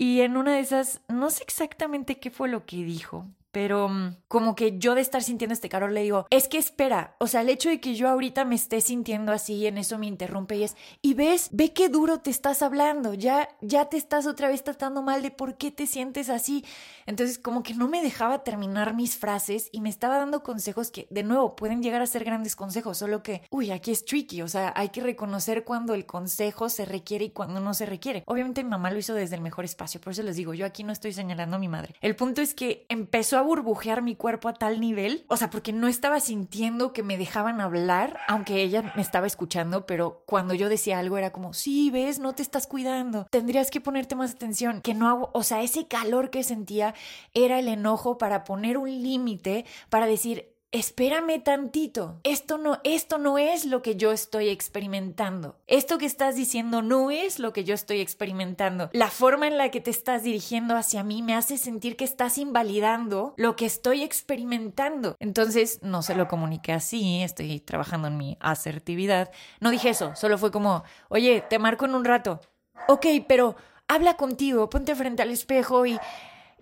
Y 0.00 0.22
en 0.22 0.38
una 0.38 0.54
de 0.54 0.60
esas, 0.60 1.02
no 1.08 1.28
sé 1.28 1.42
exactamente 1.44 2.18
qué 2.18 2.30
fue 2.30 2.48
lo 2.48 2.64
que 2.64 2.76
dijo, 2.76 3.26
pero 3.52 3.88
mm, 3.88 4.16
como 4.28 4.54
que 4.54 4.78
yo 4.78 4.94
de 4.94 5.00
estar 5.00 5.22
sintiendo 5.22 5.54
este 5.54 5.68
calor 5.68 5.92
le 5.92 6.02
digo, 6.02 6.26
es 6.30 6.48
que 6.48 6.58
espera, 6.58 7.16
o 7.18 7.26
sea, 7.26 7.40
el 7.40 7.48
hecho 7.48 7.68
de 7.68 7.80
que 7.80 7.94
yo 7.94 8.08
ahorita 8.08 8.44
me 8.44 8.54
esté 8.54 8.80
sintiendo 8.80 9.32
así, 9.32 9.66
en 9.66 9.78
eso 9.78 9.98
me 9.98 10.06
interrumpe 10.06 10.56
y 10.56 10.64
es, 10.64 10.76
y 11.02 11.14
ves, 11.14 11.48
ve 11.52 11.72
qué 11.72 11.88
duro 11.88 12.20
te 12.20 12.30
estás 12.30 12.62
hablando, 12.62 13.14
ya, 13.14 13.48
ya 13.60 13.86
te 13.86 13.96
estás 13.96 14.26
otra 14.26 14.48
vez 14.48 14.62
tratando 14.62 15.02
mal 15.02 15.22
de 15.22 15.30
por 15.30 15.56
qué 15.56 15.70
te 15.70 15.86
sientes 15.86 16.30
así. 16.30 16.64
Entonces 17.06 17.38
como 17.38 17.62
que 17.62 17.74
no 17.74 17.88
me 17.88 18.02
dejaba 18.02 18.44
terminar 18.44 18.94
mis 18.94 19.16
frases 19.16 19.68
y 19.72 19.80
me 19.80 19.88
estaba 19.88 20.18
dando 20.18 20.42
consejos 20.42 20.90
que, 20.90 21.06
de 21.10 21.22
nuevo, 21.22 21.56
pueden 21.56 21.82
llegar 21.82 22.02
a 22.02 22.06
ser 22.06 22.24
grandes 22.24 22.56
consejos, 22.56 22.98
solo 22.98 23.22
que, 23.22 23.42
uy, 23.50 23.70
aquí 23.70 23.90
es 23.90 24.04
tricky, 24.04 24.42
o 24.42 24.48
sea, 24.48 24.72
hay 24.76 24.90
que 24.90 25.00
reconocer 25.00 25.64
cuando 25.64 25.94
el 25.94 26.06
consejo 26.06 26.68
se 26.68 26.84
requiere 26.84 27.26
y 27.26 27.30
cuando 27.30 27.60
no 27.60 27.74
se 27.74 27.86
requiere. 27.86 28.22
Obviamente 28.26 28.62
mi 28.62 28.70
mamá 28.70 28.90
lo 28.90 28.98
hizo 28.98 29.14
desde 29.14 29.36
el 29.36 29.42
mejor 29.42 29.64
espacio, 29.64 30.00
por 30.00 30.12
eso 30.12 30.22
les 30.22 30.36
digo, 30.36 30.54
yo 30.54 30.66
aquí 30.66 30.84
no 30.84 30.92
estoy 30.92 31.12
señalando 31.12 31.56
a 31.56 31.58
mi 31.58 31.68
madre. 31.68 31.94
El 32.00 32.14
punto 32.16 32.40
es 32.42 32.54
que 32.54 32.86
empezó 32.88 33.39
burbujear 33.40 34.02
mi 34.02 34.16
cuerpo 34.16 34.48
a 34.48 34.54
tal 34.54 34.80
nivel, 34.80 35.24
o 35.28 35.36
sea, 35.36 35.50
porque 35.50 35.72
no 35.72 35.88
estaba 35.88 36.20
sintiendo 36.20 36.92
que 36.92 37.02
me 37.02 37.18
dejaban 37.18 37.60
hablar, 37.60 38.18
aunque 38.28 38.62
ella 38.62 38.92
me 38.96 39.02
estaba 39.02 39.26
escuchando, 39.26 39.86
pero 39.86 40.22
cuando 40.26 40.54
yo 40.54 40.68
decía 40.68 40.98
algo 40.98 41.18
era 41.18 41.32
como, 41.32 41.52
sí, 41.52 41.90
ves, 41.90 42.18
no 42.18 42.34
te 42.34 42.42
estás 42.42 42.66
cuidando, 42.66 43.26
tendrías 43.30 43.70
que 43.70 43.80
ponerte 43.80 44.14
más 44.14 44.32
atención, 44.32 44.80
que 44.80 44.94
no 44.94 45.08
hago, 45.08 45.30
o 45.34 45.42
sea, 45.42 45.62
ese 45.62 45.86
calor 45.86 46.30
que 46.30 46.42
sentía 46.42 46.94
era 47.34 47.58
el 47.58 47.68
enojo 47.68 48.18
para 48.18 48.44
poner 48.44 48.78
un 48.78 48.90
límite, 48.90 49.64
para 49.88 50.06
decir, 50.06 50.54
espérame 50.72 51.42
tantito. 51.42 52.20
Esto 52.22 52.56
no, 52.56 52.80
esto 52.84 53.18
no 53.18 53.38
es 53.38 53.64
lo 53.64 53.82
que 53.82 53.96
yo 53.96 54.12
estoy 54.12 54.48
experimentando. 54.48 55.56
Esto 55.66 55.98
que 55.98 56.06
estás 56.06 56.36
diciendo 56.36 56.82
no 56.82 57.10
es 57.10 57.38
lo 57.38 57.52
que 57.52 57.64
yo 57.64 57.74
estoy 57.74 58.00
experimentando. 58.00 58.88
La 58.92 59.08
forma 59.08 59.48
en 59.48 59.58
la 59.58 59.70
que 59.70 59.80
te 59.80 59.90
estás 59.90 60.22
dirigiendo 60.22 60.76
hacia 60.76 61.02
mí 61.02 61.22
me 61.22 61.34
hace 61.34 61.58
sentir 61.58 61.96
que 61.96 62.04
estás 62.04 62.38
invalidando 62.38 63.34
lo 63.36 63.56
que 63.56 63.66
estoy 63.66 64.02
experimentando. 64.02 65.16
Entonces, 65.18 65.80
no 65.82 66.02
se 66.02 66.14
lo 66.14 66.28
comuniqué 66.28 66.72
así, 66.72 67.22
estoy 67.22 67.60
trabajando 67.60 68.08
en 68.08 68.16
mi 68.16 68.36
asertividad. 68.40 69.30
No 69.60 69.70
dije 69.70 69.90
eso, 69.90 70.14
solo 70.14 70.38
fue 70.38 70.52
como, 70.52 70.84
oye, 71.08 71.42
te 71.48 71.58
marco 71.58 71.84
en 71.84 71.94
un 71.94 72.04
rato. 72.04 72.40
Ok, 72.86 73.06
pero 73.26 73.56
habla 73.88 74.16
contigo, 74.16 74.70
ponte 74.70 74.94
frente 74.94 75.22
al 75.22 75.30
espejo 75.30 75.84
y 75.84 75.98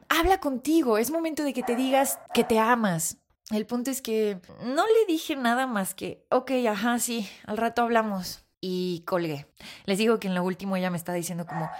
habla 0.09 0.41
contigo. 0.41 0.97
Es 0.97 1.11
momento 1.11 1.43
de 1.43 1.53
que 1.53 1.63
te 1.63 1.77
digas 1.77 2.19
que 2.33 2.45
te 2.45 2.59
amas 2.59 3.19
el 3.51 3.67
punto 3.67 3.91
es 3.91 4.03
que 4.03 4.41
no 4.63 4.87
le 4.87 5.07
dije 5.07 5.37
nada 5.37 5.67
más 5.67 5.95
que, 5.95 6.27
ok, 6.31 6.51
ajá, 6.69 6.99
sí, 6.99 7.29
al 7.47 7.57
rato 7.57 7.83
hablamos. 7.83 8.45
Y 8.61 9.05
colgué. 9.07 9.47
Les 9.85 9.99
digo 9.99 10.19
que 10.19 10.27
en 10.27 10.35
lo 10.35 10.43
último 10.43 10.77
ella 10.77 10.91
me 10.91 10.97
está 10.97 11.13
diciendo 11.13 11.47
como, 11.47 11.71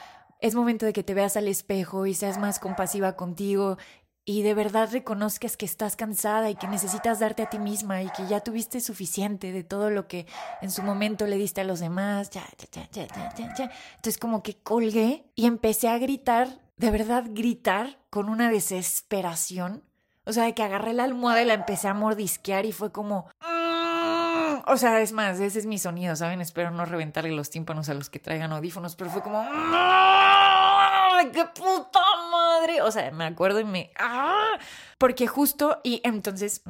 es 0.41 0.55
momento 0.55 0.87
de 0.87 0.93
que 0.93 1.03
te 1.03 1.15
veas 1.15 1.37
al 1.37 1.49
espejo 1.49 2.07
y 2.07 2.15
seas 2.15 2.39
más 2.39 2.61
compasiva 2.61 3.17
contigo 3.17 3.79
y 4.25 4.43
de 4.43 4.53
verdad 4.53 4.91
reconozcas 4.93 5.57
que 5.57 5.65
estás 5.65 5.97
cansada 5.97 6.51
y 6.51 6.55
que 6.55 6.69
necesitas 6.69 7.19
darte 7.19 7.43
a 7.43 7.49
ti 7.49 7.59
misma 7.59 8.03
y 8.03 8.11
que 8.11 8.27
ya 8.27 8.41
tuviste 8.41 8.81
suficiente 8.81 9.53
de 9.53 9.65
todo 9.65 9.89
lo 9.89 10.07
que 10.07 10.27
en 10.61 10.71
su 10.71 10.83
momento 10.83 11.27
le 11.27 11.37
diste 11.37 11.63
a 11.63 11.65
los 11.65 11.81
demás. 11.81 12.29
Ya, 12.29 12.47
ya, 12.59 12.87
ya, 12.93 13.07
ya, 13.07 13.35
ya, 13.35 13.55
ya. 13.57 13.71
Entonces 13.97 14.19
como 14.19 14.43
que 14.43 14.59
colgué 14.59 15.25
y 15.35 15.47
empecé 15.47 15.89
a 15.89 15.97
gritar, 15.97 16.61
de 16.77 16.91
verdad 16.91 17.25
gritar 17.31 17.99
con 18.11 18.29
una 18.29 18.51
desesperación 18.51 19.83
o 20.29 20.33
sea, 20.33 20.45
de 20.45 20.55
que 20.55 20.63
agarré 20.63 20.93
la 20.93 21.05
almohada 21.05 21.41
y 21.43 21.47
la 21.47 21.55
empecé 21.55 21.89
a 21.89 21.95
mordisquear 21.95 22.67
y 22.67 22.73
fue 22.73 22.93
como... 22.93 23.31
Mm". 23.41 24.61
O 24.67 24.77
sea, 24.77 25.01
es 25.01 25.13
más, 25.13 25.41
ese 25.41 25.59
es 25.59 25.65
mi 25.67 25.79
sonido, 25.79 26.15
¿saben? 26.15 26.43
Espero 26.43 26.71
no 26.71 26.85
reventarle 26.85 27.31
los 27.33 27.49
tímpanos 27.49 27.89
a 27.89 27.95
los 27.95 28.11
que 28.11 28.19
traigan 28.19 28.53
audífonos, 28.53 28.95
pero 28.95 29.11
fue 29.11 29.23
como... 29.23 29.43
Mm". 29.43 31.31
¡Qué 31.33 31.45
puta 31.47 32.01
madre! 32.31 32.83
O 32.83 32.91
sea, 32.91 33.11
me 33.11 33.25
acuerdo 33.25 33.61
y 33.61 33.65
me... 33.65 33.91
¡Ah! 33.99 34.59
Porque 34.99 35.27
justo, 35.27 35.81
y 35.83 36.01
entonces, 36.05 36.63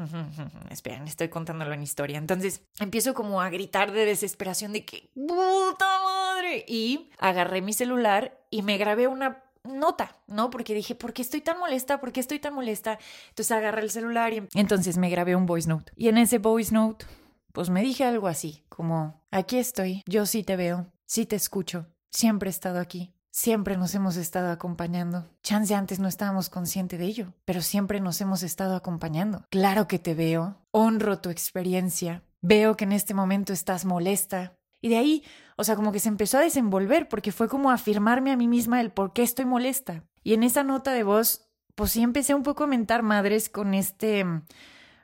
esperen, 0.70 1.08
estoy 1.08 1.28
contándolo 1.28 1.72
en 1.72 1.82
historia. 1.82 2.18
Entonces 2.18 2.62
empiezo 2.78 3.14
como 3.14 3.40
a 3.40 3.50
gritar 3.50 3.90
de 3.90 4.04
desesperación 4.04 4.72
de 4.72 4.84
que 4.84 5.10
puta 5.14 6.00
madre. 6.04 6.64
Y 6.68 7.10
agarré 7.18 7.60
mi 7.62 7.72
celular 7.72 8.38
y 8.50 8.62
me 8.62 8.78
grabé 8.78 9.08
una 9.08 9.42
nota, 9.68 10.16
¿no? 10.26 10.50
Porque 10.50 10.74
dije, 10.74 10.94
¿por 10.94 11.12
qué 11.12 11.22
estoy 11.22 11.40
tan 11.40 11.58
molesta? 11.58 12.00
¿Por 12.00 12.12
qué 12.12 12.20
estoy 12.20 12.38
tan 12.38 12.54
molesta? 12.54 12.98
Entonces 13.30 13.52
agarré 13.52 13.82
el 13.82 13.90
celular 13.90 14.32
y 14.32 14.48
entonces 14.54 14.96
me 14.98 15.10
grabé 15.10 15.36
un 15.36 15.46
voice 15.46 15.68
note. 15.68 15.92
Y 15.96 16.08
en 16.08 16.18
ese 16.18 16.38
voice 16.38 16.74
note, 16.74 17.06
pues 17.52 17.70
me 17.70 17.82
dije 17.82 18.04
algo 18.04 18.28
así, 18.28 18.64
como, 18.68 19.22
aquí 19.30 19.58
estoy, 19.58 20.02
yo 20.06 20.26
sí 20.26 20.42
te 20.42 20.56
veo, 20.56 20.92
sí 21.06 21.26
te 21.26 21.36
escucho, 21.36 21.86
siempre 22.10 22.48
he 22.48 22.50
estado 22.50 22.80
aquí. 22.80 23.14
Siempre 23.30 23.76
nos 23.76 23.94
hemos 23.94 24.16
estado 24.16 24.50
acompañando. 24.50 25.28
Chance 25.44 25.72
antes 25.72 26.00
no 26.00 26.08
estábamos 26.08 26.50
conscientes 26.50 26.98
de 26.98 27.04
ello, 27.04 27.34
pero 27.44 27.62
siempre 27.62 28.00
nos 28.00 28.20
hemos 28.20 28.42
estado 28.42 28.74
acompañando. 28.74 29.44
Claro 29.50 29.86
que 29.86 30.00
te 30.00 30.14
veo, 30.14 30.56
honro 30.72 31.20
tu 31.20 31.30
experiencia, 31.30 32.24
veo 32.40 32.76
que 32.76 32.82
en 32.82 32.90
este 32.90 33.14
momento 33.14 33.52
estás 33.52 33.84
molesta, 33.84 34.57
y 34.80 34.88
de 34.88 34.98
ahí, 34.98 35.24
o 35.56 35.64
sea, 35.64 35.76
como 35.76 35.92
que 35.92 36.00
se 36.00 36.08
empezó 36.08 36.38
a 36.38 36.42
desenvolver 36.42 37.08
porque 37.08 37.32
fue 37.32 37.48
como 37.48 37.70
afirmarme 37.70 38.30
a 38.30 38.36
mí 38.36 38.46
misma 38.46 38.80
el 38.80 38.90
por 38.90 39.12
qué 39.12 39.22
estoy 39.22 39.44
molesta. 39.44 40.04
Y 40.22 40.34
en 40.34 40.42
esa 40.42 40.62
nota 40.62 40.92
de 40.92 41.02
voz, 41.02 41.48
pues 41.74 41.92
sí 41.92 42.02
empecé 42.02 42.34
un 42.34 42.42
poco 42.42 42.64
a 42.64 42.68
mentar 42.68 43.02
madres 43.02 43.48
con 43.48 43.74
este 43.74 44.24
mm, 44.24 44.42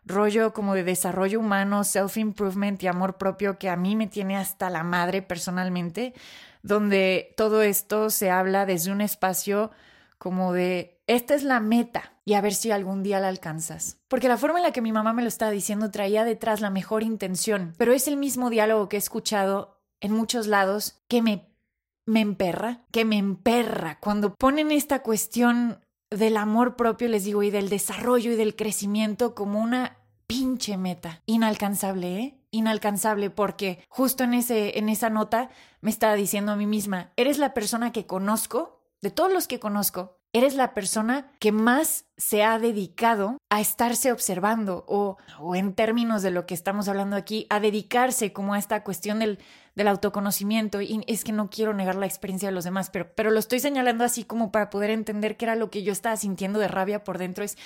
rollo 0.05 0.53
como 0.53 0.75
de 0.75 0.85
desarrollo 0.85 1.41
humano, 1.41 1.83
self-improvement 1.83 2.83
y 2.83 2.87
amor 2.87 3.17
propio 3.17 3.59
que 3.59 3.69
a 3.69 3.77
mí 3.77 3.97
me 3.97 4.07
tiene 4.07 4.37
hasta 4.37 4.71
la 4.71 4.85
madre 4.85 5.23
personalmente, 5.23 6.15
donde 6.63 7.35
todo 7.37 7.63
esto 7.63 8.11
se 8.11 8.31
habla 8.31 8.67
desde 8.67 8.93
un 8.93 9.01
espacio 9.01 9.71
como 10.25 10.55
de, 10.55 11.03
esta 11.07 11.35
es 11.35 11.43
la 11.43 11.61
meta 11.61 12.15
y 12.25 12.33
a 12.33 12.41
ver 12.41 12.55
si 12.55 12.71
algún 12.71 13.03
día 13.03 13.21
la 13.21 13.29
alcanzas. 13.29 13.99
Porque 14.09 14.27
la 14.27 14.39
forma 14.39 14.59
en 14.59 14.63
la 14.63 14.73
que 14.73 14.81
mi 14.81 14.91
mamá 14.91 15.13
me 15.13 15.21
lo 15.21 15.29
estaba 15.29 15.51
diciendo 15.51 15.91
traía 15.91 16.25
detrás 16.25 16.63
la 16.63 16.71
mejor 16.71 17.03
intención, 17.03 17.75
pero 17.77 17.93
es 17.93 18.09
el 18.09 18.17
mismo 18.17 18.49
diálogo 18.49 18.89
que 18.89 18.97
he 18.97 18.99
escuchado 18.99 19.83
en 20.01 20.13
muchos 20.13 20.47
lados 20.47 21.03
que 21.09 21.21
me, 21.21 21.47
me 22.07 22.23
emperra, 22.23 22.87
que 22.91 23.05
me 23.05 23.19
emperra. 23.19 23.99
Cuando 24.01 24.35
ponen 24.35 24.73
esta 24.73 25.03
cuestión 25.03 25.85
del 26.09 26.39
amor 26.39 26.77
propio, 26.77 27.09
les 27.09 27.25
digo, 27.25 27.43
y 27.43 27.51
del 27.51 27.69
desarrollo 27.69 28.33
y 28.33 28.37
del 28.37 28.57
crecimiento 28.57 29.35
como 29.35 29.61
una 29.61 29.99
pinche 30.27 30.79
meta. 30.79 31.21
Inalcanzable, 31.27 32.19
¿eh? 32.19 32.39
Inalcanzable 32.51 33.29
porque 33.29 33.85
justo 33.91 34.25
en, 34.25 34.33
ese, 34.33 34.79
en 34.79 34.89
esa 34.89 35.11
nota 35.11 35.51
me 35.83 35.91
estaba 35.91 36.15
diciendo 36.15 36.53
a 36.53 36.57
mí 36.57 36.67
misma, 36.67 37.13
eres 37.19 37.37
la 37.37 37.53
persona 37.53 37.93
que 37.93 38.07
conozco, 38.07 38.84
de 39.05 39.11
todos 39.11 39.31
los 39.31 39.47
que 39.47 39.61
conozco, 39.61 40.19
eres 40.33 40.55
la 40.55 40.73
persona 40.73 41.31
que 41.39 41.53
más 41.53 42.07
se 42.17 42.43
ha 42.43 42.59
dedicado 42.59 43.37
a 43.51 43.61
estarse 43.61 44.11
observando 44.11 44.87
o, 44.89 45.19
o, 45.39 45.55
en 45.55 45.75
términos 45.75 46.23
de 46.23 46.31
lo 46.31 46.47
que 46.47 46.55
estamos 46.55 46.89
hablando 46.89 47.15
aquí, 47.15 47.47
a 47.51 47.61
dedicarse 47.61 48.33
como 48.33 48.55
a 48.55 48.59
esta 48.59 48.83
cuestión 48.83 49.19
del, 49.19 49.41
del, 49.75 49.89
autoconocimiento. 49.89 50.81
Y 50.81 51.05
es 51.07 51.23
que 51.23 51.33
no 51.33 51.51
quiero 51.51 51.75
negar 51.75 51.97
la 51.97 52.07
experiencia 52.07 52.49
de 52.49 52.55
los 52.55 52.65
demás, 52.65 52.89
pero, 52.89 53.13
pero 53.15 53.31
lo 53.31 53.39
estoy 53.39 53.61
señalando 53.61 54.05
así 54.05 54.25
como 54.25 54.51
para 54.51 54.71
poder 54.71 54.89
entender 54.89 55.37
qué 55.37 55.45
era 55.45 55.55
lo 55.55 55.71
que 55.71 55.83
yo 55.83 55.93
estaba 55.93 56.17
sintiendo 56.17 56.59
de 56.59 56.69
rabia 56.69 57.05
por 57.05 57.19
dentro. 57.19 57.45
Es, 57.45 57.59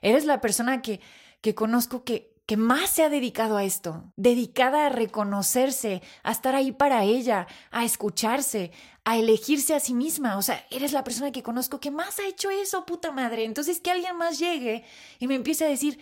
eres 0.00 0.24
la 0.24 0.40
persona 0.40 0.80
que, 0.80 1.02
que 1.42 1.54
conozco 1.54 2.04
que, 2.04 2.35
que 2.46 2.56
más 2.56 2.90
se 2.90 3.02
ha 3.02 3.08
dedicado 3.08 3.56
a 3.56 3.64
esto, 3.64 4.12
dedicada 4.16 4.86
a 4.86 4.88
reconocerse, 4.88 6.00
a 6.22 6.30
estar 6.30 6.54
ahí 6.54 6.70
para 6.70 7.02
ella, 7.02 7.48
a 7.72 7.84
escucharse, 7.84 8.70
a 9.04 9.16
elegirse 9.16 9.74
a 9.74 9.80
sí 9.80 9.94
misma. 9.94 10.38
O 10.38 10.42
sea, 10.42 10.64
eres 10.70 10.92
la 10.92 11.02
persona 11.02 11.32
que 11.32 11.42
conozco 11.42 11.80
que 11.80 11.90
más 11.90 12.20
ha 12.20 12.26
hecho 12.26 12.48
eso, 12.50 12.86
puta 12.86 13.10
madre. 13.10 13.44
Entonces 13.44 13.80
que 13.80 13.90
alguien 13.90 14.16
más 14.16 14.38
llegue 14.38 14.84
y 15.18 15.26
me 15.26 15.34
empiece 15.34 15.64
a 15.64 15.68
decir, 15.68 15.98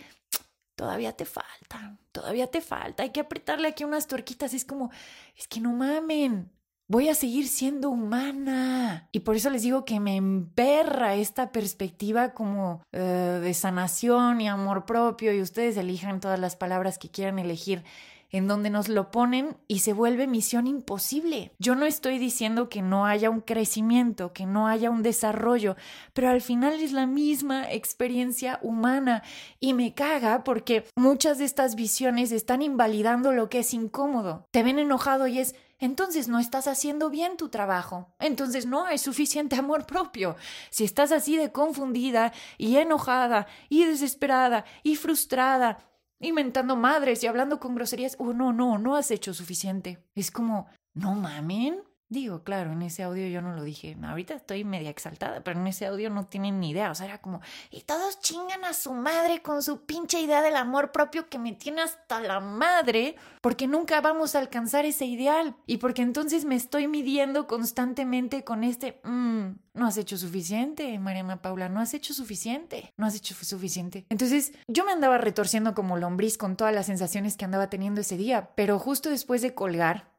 todavía 0.75 1.13
te 1.13 1.25
falta, 1.25 1.97
todavía 2.11 2.47
te 2.47 2.61
falta, 2.61 3.03
hay 3.03 3.09
que 3.09 3.21
apretarle 3.21 3.67
aquí 3.67 3.83
unas 3.83 4.05
tuerquitas. 4.05 4.53
Es 4.53 4.65
como, 4.65 4.91
es 5.35 5.47
que 5.47 5.59
no 5.59 5.73
mamen, 5.73 6.51
voy 6.87 7.09
a 7.09 7.15
seguir 7.15 7.47
siendo 7.47 7.89
humana. 7.89 9.07
Y 9.11 9.21
por 9.21 9.35
eso 9.35 9.49
les 9.49 9.63
digo 9.63 9.85
que 9.85 9.99
me 9.99 10.15
emperra 10.15 11.15
esta 11.15 11.51
perspectiva 11.51 12.33
como 12.33 12.81
uh, 12.93 12.97
de 12.97 13.53
sanación 13.53 14.41
y 14.41 14.47
amor 14.47 14.85
propio 14.85 15.33
y 15.33 15.41
ustedes 15.41 15.77
elijan 15.77 16.19
todas 16.19 16.39
las 16.39 16.55
palabras 16.55 16.97
que 16.97 17.09
quieran 17.09 17.39
elegir 17.39 17.83
en 18.31 18.47
donde 18.47 18.69
nos 18.69 18.89
lo 18.89 19.11
ponen 19.11 19.55
y 19.67 19.79
se 19.79 19.93
vuelve 19.93 20.27
misión 20.27 20.67
imposible. 20.67 21.53
Yo 21.57 21.75
no 21.75 21.85
estoy 21.85 22.17
diciendo 22.17 22.67
que 22.67 22.81
no 22.81 23.05
haya 23.05 23.29
un 23.29 23.39
crecimiento, 23.39 24.33
que 24.33 24.45
no 24.45 24.67
haya 24.67 24.89
un 24.89 25.03
desarrollo, 25.03 25.77
pero 26.13 26.29
al 26.29 26.41
final 26.41 26.81
es 26.81 26.91
la 26.91 27.05
misma 27.05 27.71
experiencia 27.71 28.59
humana 28.61 29.23
y 29.59 29.73
me 29.73 29.93
caga 29.93 30.43
porque 30.43 30.85
muchas 30.97 31.37
de 31.37 31.45
estas 31.45 31.75
visiones 31.75 32.33
están 32.33 32.61
invalidando 32.61 33.31
lo 33.31 33.49
que 33.49 33.59
es 33.59 33.73
incómodo. 33.73 34.45
Te 34.51 34.63
ven 34.63 34.79
enojado 34.79 35.27
y 35.27 35.39
es 35.39 35.55
entonces 35.79 36.27
no 36.27 36.39
estás 36.39 36.67
haciendo 36.67 37.09
bien 37.09 37.37
tu 37.37 37.49
trabajo. 37.49 38.13
Entonces 38.19 38.65
no 38.65 38.85
hay 38.85 38.97
suficiente 38.97 39.55
amor 39.59 39.85
propio. 39.85 40.35
Si 40.69 40.83
estás 40.83 41.11
así 41.11 41.37
de 41.37 41.51
confundida 41.51 42.33
y 42.57 42.77
enojada 42.77 43.47
y 43.69 43.85
desesperada 43.85 44.65
y 44.83 44.95
frustrada 44.95 45.79
inventando 46.19 46.75
madres 46.75 47.23
y 47.23 47.27
hablando 47.27 47.59
con 47.59 47.75
groserías, 47.75 48.15
oh, 48.19 48.33
no, 48.33 48.53
no, 48.53 48.77
no 48.77 48.95
has 48.95 49.11
hecho 49.11 49.33
suficiente. 49.33 50.03
Es 50.15 50.31
como, 50.31 50.67
no 50.93 51.13
mamen. 51.13 51.83
Digo, 52.15 52.43
claro, 52.43 52.71
en 52.71 52.81
ese 52.81 53.03
audio 53.03 53.27
yo 53.27 53.41
no 53.41 53.51
lo 53.51 53.61
dije. 53.61 53.97
Ahorita 54.01 54.35
estoy 54.35 54.63
media 54.63 54.89
exaltada, 54.89 55.43
pero 55.43 55.59
en 55.59 55.67
ese 55.67 55.85
audio 55.85 56.09
no 56.09 56.27
tienen 56.27 56.61
ni 56.61 56.69
idea. 56.69 56.89
O 56.89 56.95
sea, 56.95 57.07
era 57.07 57.17
como, 57.17 57.41
y 57.69 57.81
todos 57.81 58.21
chingan 58.21 58.63
a 58.63 58.71
su 58.71 58.93
madre 58.93 59.41
con 59.41 59.61
su 59.61 59.81
pinche 59.81 60.21
idea 60.21 60.41
del 60.41 60.55
amor 60.55 60.93
propio 60.93 61.27
que 61.27 61.37
me 61.37 61.51
tiene 61.51 61.81
hasta 61.81 62.21
la 62.21 62.39
madre, 62.39 63.17
porque 63.41 63.67
nunca 63.67 63.99
vamos 63.99 64.33
a 64.33 64.39
alcanzar 64.39 64.85
ese 64.85 65.05
ideal. 65.05 65.57
Y 65.65 65.75
porque 65.79 66.03
entonces 66.03 66.45
me 66.45 66.55
estoy 66.55 66.87
midiendo 66.87 67.47
constantemente 67.47 68.45
con 68.45 68.63
este, 68.63 69.01
mmm, 69.03 69.47
no 69.73 69.85
has 69.85 69.97
hecho 69.97 70.17
suficiente, 70.17 70.97
Mariana 70.99 71.41
Paula, 71.41 71.67
no 71.67 71.81
has 71.81 71.93
hecho 71.93 72.13
suficiente, 72.13 72.93
no 72.95 73.07
has 73.07 73.15
hecho 73.15 73.35
suficiente. 73.35 74.05
Entonces 74.07 74.53
yo 74.69 74.85
me 74.85 74.93
andaba 74.93 75.17
retorciendo 75.17 75.75
como 75.75 75.97
lombriz 75.97 76.37
con 76.37 76.55
todas 76.55 76.73
las 76.73 76.85
sensaciones 76.85 77.35
que 77.35 77.43
andaba 77.43 77.69
teniendo 77.69 77.99
ese 77.99 78.15
día, 78.15 78.51
pero 78.55 78.79
justo 78.79 79.09
después 79.09 79.41
de 79.41 79.53
colgar, 79.53 80.14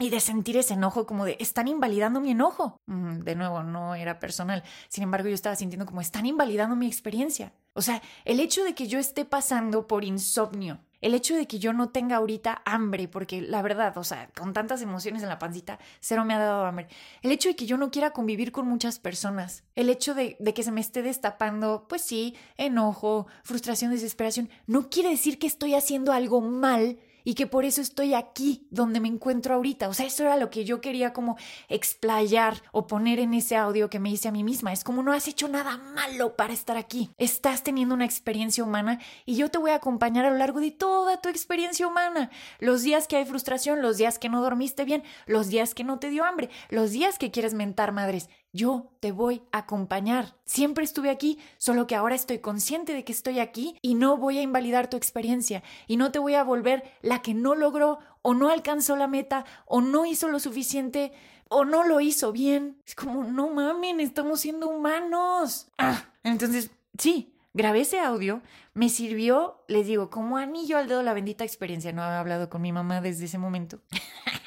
y 0.00 0.10
de 0.10 0.20
sentir 0.20 0.56
ese 0.56 0.74
enojo 0.74 1.06
como 1.06 1.24
de 1.24 1.36
están 1.40 1.68
invalidando 1.68 2.20
mi 2.20 2.30
enojo. 2.30 2.80
De 2.86 3.34
nuevo, 3.34 3.62
no 3.62 3.94
era 3.94 4.18
personal. 4.20 4.62
Sin 4.88 5.02
embargo, 5.02 5.28
yo 5.28 5.34
estaba 5.34 5.56
sintiendo 5.56 5.86
como 5.86 6.00
están 6.00 6.26
invalidando 6.26 6.76
mi 6.76 6.86
experiencia. 6.86 7.52
O 7.74 7.82
sea, 7.82 8.02
el 8.24 8.40
hecho 8.40 8.64
de 8.64 8.74
que 8.74 8.88
yo 8.88 8.98
esté 8.98 9.24
pasando 9.24 9.86
por 9.86 10.04
insomnio, 10.04 10.80
el 11.00 11.14
hecho 11.14 11.36
de 11.36 11.46
que 11.46 11.60
yo 11.60 11.72
no 11.72 11.90
tenga 11.90 12.16
ahorita 12.16 12.62
hambre, 12.64 13.06
porque 13.06 13.40
la 13.40 13.62
verdad, 13.62 13.96
o 13.98 14.04
sea, 14.04 14.30
con 14.36 14.52
tantas 14.52 14.82
emociones 14.82 15.22
en 15.22 15.28
la 15.28 15.38
pancita, 15.38 15.78
cero 16.00 16.24
me 16.24 16.34
ha 16.34 16.38
dado 16.38 16.64
hambre. 16.64 16.88
El 17.22 17.30
hecho 17.30 17.48
de 17.48 17.54
que 17.54 17.66
yo 17.66 17.76
no 17.76 17.92
quiera 17.92 18.10
convivir 18.10 18.50
con 18.50 18.66
muchas 18.66 18.98
personas, 18.98 19.62
el 19.76 19.90
hecho 19.90 20.14
de 20.14 20.36
que 20.36 20.62
se 20.64 20.72
me 20.72 20.80
esté 20.80 21.02
destapando, 21.02 21.86
pues 21.88 22.02
sí, 22.02 22.36
enojo, 22.56 23.28
frustración, 23.44 23.92
desesperación, 23.92 24.48
no 24.66 24.90
quiere 24.90 25.10
decir 25.10 25.38
que 25.38 25.46
estoy 25.46 25.74
haciendo 25.74 26.12
algo 26.12 26.40
mal 26.40 26.98
y 27.28 27.34
que 27.34 27.46
por 27.46 27.66
eso 27.66 27.82
estoy 27.82 28.14
aquí 28.14 28.66
donde 28.70 29.00
me 29.00 29.08
encuentro 29.08 29.54
ahorita. 29.54 29.90
O 29.90 29.92
sea, 29.92 30.06
eso 30.06 30.22
era 30.22 30.38
lo 30.38 30.48
que 30.48 30.64
yo 30.64 30.80
quería 30.80 31.12
como 31.12 31.36
explayar 31.68 32.62
o 32.72 32.86
poner 32.86 33.18
en 33.18 33.34
ese 33.34 33.54
audio 33.54 33.90
que 33.90 33.98
me 33.98 34.08
hice 34.08 34.28
a 34.28 34.32
mí 34.32 34.42
misma. 34.42 34.72
Es 34.72 34.82
como 34.82 35.02
no 35.02 35.12
has 35.12 35.28
hecho 35.28 35.46
nada 35.46 35.76
malo 35.76 36.36
para 36.36 36.54
estar 36.54 36.78
aquí. 36.78 37.10
Estás 37.18 37.62
teniendo 37.62 37.94
una 37.94 38.06
experiencia 38.06 38.64
humana 38.64 38.98
y 39.26 39.36
yo 39.36 39.50
te 39.50 39.58
voy 39.58 39.72
a 39.72 39.74
acompañar 39.74 40.24
a 40.24 40.30
lo 40.30 40.38
largo 40.38 40.60
de 40.60 40.70
toda 40.70 41.20
tu 41.20 41.28
experiencia 41.28 41.86
humana. 41.86 42.30
Los 42.60 42.80
días 42.80 43.06
que 43.06 43.16
hay 43.16 43.26
frustración, 43.26 43.82
los 43.82 43.98
días 43.98 44.18
que 44.18 44.30
no 44.30 44.40
dormiste 44.40 44.86
bien, 44.86 45.02
los 45.26 45.48
días 45.48 45.74
que 45.74 45.84
no 45.84 45.98
te 45.98 46.08
dio 46.08 46.24
hambre, 46.24 46.48
los 46.70 46.92
días 46.92 47.18
que 47.18 47.30
quieres 47.30 47.52
mentar 47.52 47.92
madres. 47.92 48.30
Yo 48.52 48.90
te 49.00 49.12
voy 49.12 49.42
a 49.52 49.58
acompañar. 49.58 50.34
Siempre 50.44 50.84
estuve 50.84 51.10
aquí, 51.10 51.38
solo 51.58 51.86
que 51.86 51.94
ahora 51.94 52.14
estoy 52.14 52.38
consciente 52.38 52.94
de 52.94 53.04
que 53.04 53.12
estoy 53.12 53.40
aquí 53.40 53.76
y 53.82 53.94
no 53.94 54.16
voy 54.16 54.38
a 54.38 54.42
invalidar 54.42 54.88
tu 54.88 54.96
experiencia 54.96 55.62
y 55.86 55.96
no 55.96 56.12
te 56.12 56.18
voy 56.18 56.34
a 56.34 56.44
volver 56.44 56.82
la 57.02 57.20
que 57.20 57.34
no 57.34 57.54
logró 57.54 57.98
o 58.22 58.34
no 58.34 58.48
alcanzó 58.48 58.96
la 58.96 59.06
meta 59.06 59.44
o 59.66 59.80
no 59.80 60.06
hizo 60.06 60.28
lo 60.28 60.40
suficiente 60.40 61.12
o 61.48 61.64
no 61.64 61.84
lo 61.84 62.00
hizo 62.00 62.32
bien. 62.32 62.80
Es 62.86 62.94
como, 62.94 63.24
no 63.24 63.50
mamen, 63.50 64.00
estamos 64.00 64.40
siendo 64.40 64.68
humanos. 64.68 65.68
Ah, 65.76 66.04
entonces, 66.22 66.70
sí, 66.98 67.34
grabé 67.52 67.82
ese 67.82 68.00
audio, 68.00 68.40
me 68.72 68.88
sirvió, 68.88 69.62
les 69.68 69.86
digo, 69.86 70.08
como 70.08 70.36
anillo 70.38 70.78
al 70.78 70.88
dedo 70.88 71.02
la 71.02 71.12
bendita 71.12 71.44
experiencia. 71.44 71.92
No 71.92 72.02
había 72.02 72.20
hablado 72.20 72.48
con 72.48 72.62
mi 72.62 72.72
mamá 72.72 73.00
desde 73.00 73.26
ese 73.26 73.38
momento. 73.38 73.80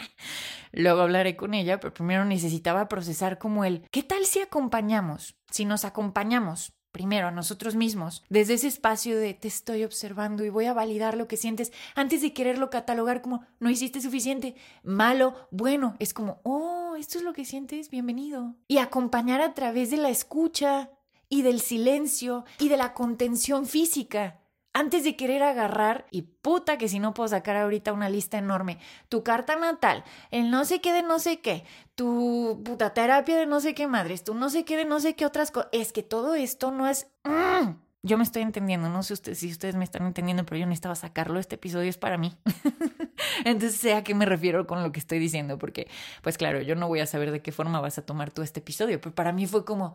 Luego 0.71 1.01
hablaré 1.01 1.35
con 1.35 1.53
ella, 1.53 1.79
pero 1.79 1.93
primero 1.93 2.25
necesitaba 2.25 2.87
procesar 2.87 3.37
como 3.37 3.65
el, 3.65 3.87
¿qué 3.91 4.03
tal 4.03 4.25
si 4.25 4.39
acompañamos? 4.39 5.35
Si 5.49 5.65
nos 5.65 5.85
acompañamos 5.85 6.73
primero 6.91 7.27
a 7.27 7.31
nosotros 7.31 7.75
mismos, 7.75 8.23
desde 8.29 8.55
ese 8.55 8.67
espacio 8.67 9.17
de 9.17 9.33
te 9.33 9.47
estoy 9.47 9.83
observando 9.83 10.43
y 10.43 10.49
voy 10.49 10.65
a 10.65 10.73
validar 10.73 11.15
lo 11.15 11.27
que 11.27 11.37
sientes 11.37 11.71
antes 11.95 12.21
de 12.21 12.33
quererlo 12.33 12.69
catalogar 12.69 13.21
como 13.21 13.45
no 13.59 13.69
hiciste 13.69 14.01
suficiente, 14.01 14.55
malo, 14.83 15.47
bueno, 15.51 15.95
es 15.99 16.13
como, 16.13 16.41
oh, 16.43 16.95
esto 16.97 17.17
es 17.17 17.23
lo 17.23 17.33
que 17.33 17.45
sientes, 17.45 17.89
bienvenido. 17.89 18.55
Y 18.67 18.79
acompañar 18.79 19.41
a 19.41 19.53
través 19.53 19.89
de 19.91 19.97
la 19.97 20.09
escucha 20.09 20.91
y 21.29 21.43
del 21.43 21.61
silencio 21.61 22.43
y 22.59 22.67
de 22.67 22.77
la 22.77 22.93
contención 22.93 23.65
física 23.65 24.40
antes 24.73 25.03
de 25.03 25.15
querer 25.15 25.43
agarrar, 25.43 26.05
y 26.11 26.23
puta 26.23 26.77
que 26.77 26.87
si 26.87 26.99
no 26.99 27.13
puedo 27.13 27.27
sacar 27.27 27.57
ahorita 27.57 27.93
una 27.93 28.09
lista 28.09 28.37
enorme, 28.37 28.79
tu 29.09 29.23
carta 29.23 29.55
natal, 29.55 30.03
el 30.31 30.49
no 30.49 30.65
sé 30.65 30.81
qué 30.81 30.93
de 30.93 31.03
no 31.03 31.19
sé 31.19 31.39
qué, 31.39 31.65
tu 31.95 32.61
puta 32.63 32.93
terapia 32.93 33.37
de 33.37 33.45
no 33.45 33.59
sé 33.59 33.73
qué 33.73 33.87
madres, 33.87 34.23
tu 34.23 34.33
no 34.33 34.49
sé 34.49 34.65
qué 34.65 34.77
de 34.77 34.85
no 34.85 34.99
sé 34.99 35.15
qué 35.15 35.25
otras 35.25 35.51
cosas, 35.51 35.69
es 35.71 35.91
que 35.91 36.03
todo 36.03 36.35
esto 36.35 36.71
no 36.71 36.87
es... 36.87 37.07
¡mm! 37.23 37.71
Yo 38.03 38.17
me 38.17 38.23
estoy 38.23 38.41
entendiendo, 38.41 38.89
no 38.89 39.03
sé 39.03 39.13
usted, 39.13 39.35
si 39.35 39.51
ustedes 39.51 39.75
me 39.75 39.83
están 39.83 40.07
entendiendo, 40.07 40.43
pero 40.43 40.57
yo 40.57 40.65
necesitaba 40.65 40.95
sacarlo, 40.95 41.39
este 41.39 41.55
episodio 41.55 41.87
es 41.87 41.99
para 41.99 42.17
mí. 42.17 42.35
Entonces 43.45 43.79
sé 43.79 43.93
a 43.93 44.03
qué 44.03 44.15
me 44.15 44.25
refiero 44.25 44.65
con 44.65 44.81
lo 44.81 44.91
que 44.91 44.99
estoy 44.99 45.19
diciendo, 45.19 45.59
porque 45.59 45.87
pues 46.23 46.35
claro, 46.39 46.61
yo 46.61 46.75
no 46.75 46.87
voy 46.87 47.01
a 47.01 47.05
saber 47.05 47.29
de 47.29 47.43
qué 47.43 47.51
forma 47.51 47.79
vas 47.79 47.99
a 47.99 48.01
tomar 48.05 48.31
tú 48.31 48.41
este 48.41 48.59
episodio, 48.59 48.99
pero 48.99 49.13
para 49.13 49.31
mí 49.33 49.45
fue 49.45 49.65
como 49.65 49.93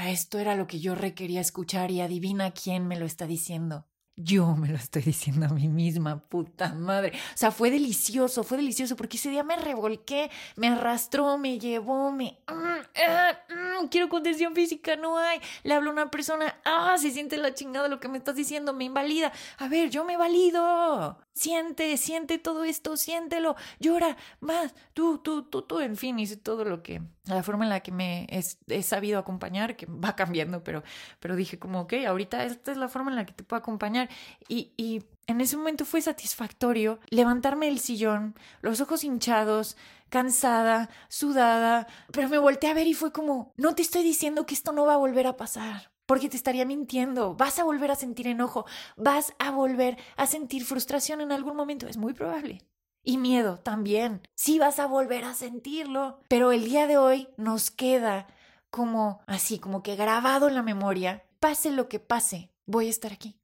Ah, 0.00 0.10
esto 0.10 0.38
era 0.38 0.54
lo 0.54 0.68
que 0.68 0.78
yo 0.78 0.94
requería 0.94 1.40
escuchar 1.40 1.90
y 1.90 2.00
adivina 2.00 2.52
quién 2.52 2.86
me 2.86 2.96
lo 2.96 3.04
está 3.04 3.26
diciendo. 3.26 3.84
Yo 4.14 4.54
me 4.54 4.68
lo 4.68 4.76
estoy 4.76 5.02
diciendo 5.02 5.46
a 5.46 5.48
mí 5.48 5.66
misma, 5.66 6.20
puta 6.20 6.72
madre. 6.72 7.18
O 7.34 7.36
sea, 7.36 7.50
fue 7.50 7.68
delicioso, 7.72 8.44
fue 8.44 8.58
delicioso 8.58 8.94
porque 8.94 9.16
ese 9.16 9.30
día 9.30 9.42
me 9.42 9.56
revolqué, 9.56 10.30
me 10.54 10.68
arrastró, 10.68 11.36
me 11.36 11.58
llevó, 11.58 12.12
me... 12.12 12.38
Mm, 12.46 12.80
ah, 13.08 13.38
mm, 13.48 13.88
quiero 13.88 14.08
contención 14.08 14.54
física, 14.54 14.94
no 14.94 15.18
hay. 15.18 15.40
Le 15.64 15.74
hablo 15.74 15.90
a 15.90 15.94
una 15.94 16.10
persona, 16.12 16.60
ah, 16.64 16.94
se 16.96 17.10
siente 17.10 17.36
la 17.36 17.52
chingada 17.52 17.88
lo 17.88 17.98
que 17.98 18.08
me 18.08 18.18
estás 18.18 18.36
diciendo, 18.36 18.72
me 18.72 18.84
invalida. 18.84 19.32
A 19.58 19.66
ver, 19.66 19.90
yo 19.90 20.04
me 20.04 20.16
valido. 20.16 21.18
Siente, 21.38 21.96
siente 21.98 22.38
todo 22.38 22.64
esto, 22.64 22.96
siéntelo, 22.96 23.54
llora 23.78 24.16
más, 24.40 24.74
tú, 24.92 25.18
tú, 25.18 25.44
tú, 25.44 25.62
tú, 25.62 25.78
en 25.78 25.96
fin, 25.96 26.18
hice 26.18 26.36
todo 26.36 26.64
lo 26.64 26.82
que, 26.82 27.00
la 27.26 27.44
forma 27.44 27.62
en 27.64 27.70
la 27.70 27.78
que 27.78 27.92
me 27.92 28.26
he, 28.28 28.82
sabido 28.82 29.20
acompañar, 29.20 29.76
que 29.76 29.86
va 29.86 30.16
cambiando, 30.16 30.64
pero, 30.64 30.82
pero 31.20 31.36
dije 31.36 31.56
como, 31.56 31.82
ok, 31.82 31.94
ahorita 32.08 32.42
esta 32.42 32.72
es 32.72 32.76
la 32.76 32.88
forma 32.88 33.12
en 33.12 33.16
la 33.18 33.24
que 33.24 33.34
te 33.34 33.44
puedo 33.44 33.60
acompañar. 33.60 34.08
Y, 34.48 34.72
y 34.76 35.04
en 35.28 35.40
ese 35.40 35.56
momento 35.56 35.84
fue 35.84 36.02
satisfactorio 36.02 36.98
levantarme 37.08 37.66
del 37.66 37.78
sillón, 37.78 38.34
los 38.60 38.80
ojos 38.80 39.04
hinchados, 39.04 39.76
cansada, 40.08 40.90
sudada, 41.08 41.86
pero 42.10 42.28
me 42.28 42.38
volteé 42.38 42.70
a 42.70 42.74
ver 42.74 42.88
y 42.88 42.94
fue 42.94 43.12
como, 43.12 43.52
no 43.56 43.76
te 43.76 43.82
estoy 43.82 44.02
diciendo 44.02 44.44
que 44.44 44.54
esto 44.54 44.72
no 44.72 44.86
va 44.86 44.94
a 44.94 44.96
volver 44.96 45.28
a 45.28 45.36
pasar. 45.36 45.92
Porque 46.08 46.30
te 46.30 46.38
estaría 46.38 46.64
mintiendo. 46.64 47.34
Vas 47.34 47.58
a 47.58 47.64
volver 47.64 47.90
a 47.90 47.94
sentir 47.94 48.26
enojo, 48.28 48.64
vas 48.96 49.34
a 49.38 49.50
volver 49.50 49.98
a 50.16 50.26
sentir 50.26 50.64
frustración 50.64 51.20
en 51.20 51.32
algún 51.32 51.54
momento, 51.54 51.86
es 51.86 51.98
muy 51.98 52.14
probable. 52.14 52.66
Y 53.04 53.18
miedo 53.18 53.58
también. 53.58 54.22
Sí 54.34 54.58
vas 54.58 54.78
a 54.78 54.86
volver 54.86 55.24
a 55.24 55.34
sentirlo. 55.34 56.20
Pero 56.28 56.50
el 56.52 56.64
día 56.64 56.86
de 56.86 56.96
hoy 56.96 57.28
nos 57.36 57.70
queda 57.70 58.26
como 58.70 59.20
así, 59.26 59.58
como 59.58 59.82
que 59.82 59.96
grabado 59.96 60.48
en 60.48 60.54
la 60.54 60.62
memoria. 60.62 61.24
Pase 61.40 61.70
lo 61.70 61.88
que 61.90 62.00
pase, 62.00 62.50
voy 62.64 62.86
a 62.86 62.90
estar 62.90 63.12
aquí. 63.12 63.38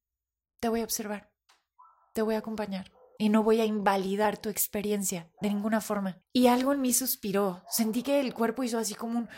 Te 0.58 0.70
voy 0.70 0.80
a 0.80 0.84
observar. 0.84 1.30
Te 2.14 2.22
voy 2.22 2.34
a 2.34 2.38
acompañar. 2.38 2.90
Y 3.18 3.28
no 3.28 3.42
voy 3.42 3.60
a 3.60 3.66
invalidar 3.66 4.38
tu 4.38 4.48
experiencia 4.48 5.30
de 5.42 5.50
ninguna 5.50 5.82
forma. 5.82 6.18
Y 6.32 6.46
algo 6.46 6.72
en 6.72 6.80
mí 6.80 6.94
suspiró. 6.94 7.62
Sentí 7.68 8.02
que 8.02 8.20
el 8.20 8.32
cuerpo 8.32 8.64
hizo 8.64 8.78
así 8.78 8.94
como 8.94 9.18
un... 9.18 9.28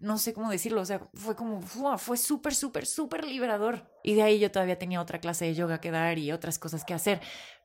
No 0.00 0.18
sé 0.18 0.32
cómo 0.32 0.50
decirlo, 0.50 0.80
o 0.80 0.84
sea, 0.84 1.08
fue 1.14 1.36
como, 1.36 1.62
fue 1.62 2.16
súper, 2.16 2.54
súper, 2.54 2.86
súper 2.86 3.24
liberador. 3.24 3.90
Y 4.02 4.14
de 4.14 4.22
ahí 4.22 4.38
yo 4.38 4.50
todavía 4.50 4.78
tenía 4.78 5.00
otra 5.00 5.20
clase 5.20 5.44
de 5.44 5.54
yoga 5.54 5.80
que 5.80 5.90
dar 5.90 6.18
y 6.18 6.32
otras 6.32 6.58
cosas 6.58 6.84
que 6.84 6.94
hacer. 6.94 7.20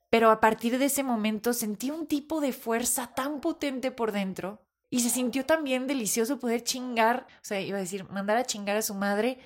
Pero 0.10 0.32
a 0.32 0.40
partir 0.40 0.78
de 0.78 0.86
ese 0.86 1.04
momento 1.04 1.54
sentí 1.54 1.90
un 1.92 2.08
tipo 2.08 2.40
de 2.40 2.54
fuerza 2.54 3.14
tan 3.14 3.42
potente 3.42 3.92
por 3.92 4.12
dentro 4.12 4.62
y 4.90 5.02
se 5.02 5.10
sintió 5.10 5.46
también 5.46 5.88
delicioso 5.88 6.40
poder 6.40 6.64
chingar, 6.64 7.28
o 7.42 7.46
sea, 7.46 7.60
iba 7.60 7.78
a 7.78 7.82
decir, 7.82 8.08
mandar 8.10 8.38
a 8.38 8.46
chingar 8.46 8.78
a 8.78 8.82
su 8.82 8.94
madre 8.94 9.40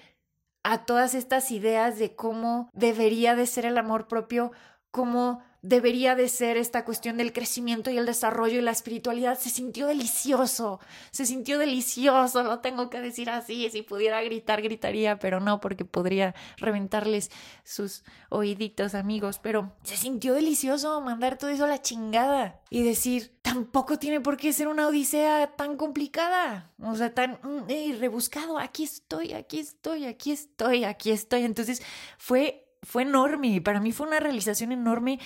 a 0.63 0.85
todas 0.85 1.15
estas 1.15 1.49
ideas 1.49 1.97
de 1.97 2.15
cómo 2.15 2.69
debería 2.73 3.35
de 3.35 3.47
ser 3.47 3.65
el 3.65 3.77
amor 3.77 4.07
propio, 4.07 4.51
cómo 4.91 5.43
debería 5.61 6.15
de 6.15 6.27
ser 6.27 6.57
esta 6.57 6.85
cuestión 6.85 7.17
del 7.17 7.33
crecimiento 7.33 7.91
y 7.91 7.97
el 7.97 8.05
desarrollo 8.05 8.57
y 8.57 8.61
la 8.61 8.71
espiritualidad. 8.71 9.37
Se 9.37 9.49
sintió 9.49 9.87
delicioso, 9.87 10.79
se 11.11 11.25
sintió 11.25 11.59
delicioso, 11.59 12.43
lo 12.43 12.59
tengo 12.59 12.89
que 12.89 12.99
decir 12.99 13.29
así. 13.29 13.69
Si 13.69 13.81
pudiera 13.83 14.21
gritar, 14.23 14.61
gritaría, 14.61 15.19
pero 15.19 15.39
no, 15.39 15.59
porque 15.59 15.85
podría 15.85 16.33
reventarles 16.57 17.29
sus 17.63 18.03
oíditos, 18.29 18.95
amigos. 18.95 19.39
Pero 19.39 19.73
se 19.83 19.97
sintió 19.97 20.33
delicioso 20.33 20.99
mandar 21.01 21.37
todo 21.37 21.51
eso 21.51 21.65
a 21.65 21.67
la 21.67 21.81
chingada 21.81 22.61
y 22.69 22.83
decir, 22.83 23.37
tampoco 23.41 23.99
tiene 23.99 24.21
por 24.21 24.37
qué 24.37 24.53
ser 24.53 24.67
una 24.67 24.87
odisea 24.87 25.55
tan 25.55 25.77
complicada, 25.77 26.71
o 26.81 26.95
sea, 26.95 27.13
tan 27.13 27.39
mm, 27.43 27.99
rebuscado. 27.99 28.57
Aquí 28.57 28.83
estoy, 28.83 29.33
aquí 29.33 29.59
estoy, 29.59 30.05
aquí 30.05 30.31
estoy, 30.31 30.85
aquí 30.85 31.11
estoy. 31.11 31.43
Entonces 31.43 31.81
fue 32.17 32.60
fue 32.83 33.03
enorme. 33.03 33.61
Para 33.61 33.79
mí 33.79 33.91
fue 33.91 34.07
una 34.07 34.19
realización 34.19 34.71
enorme 34.71 35.19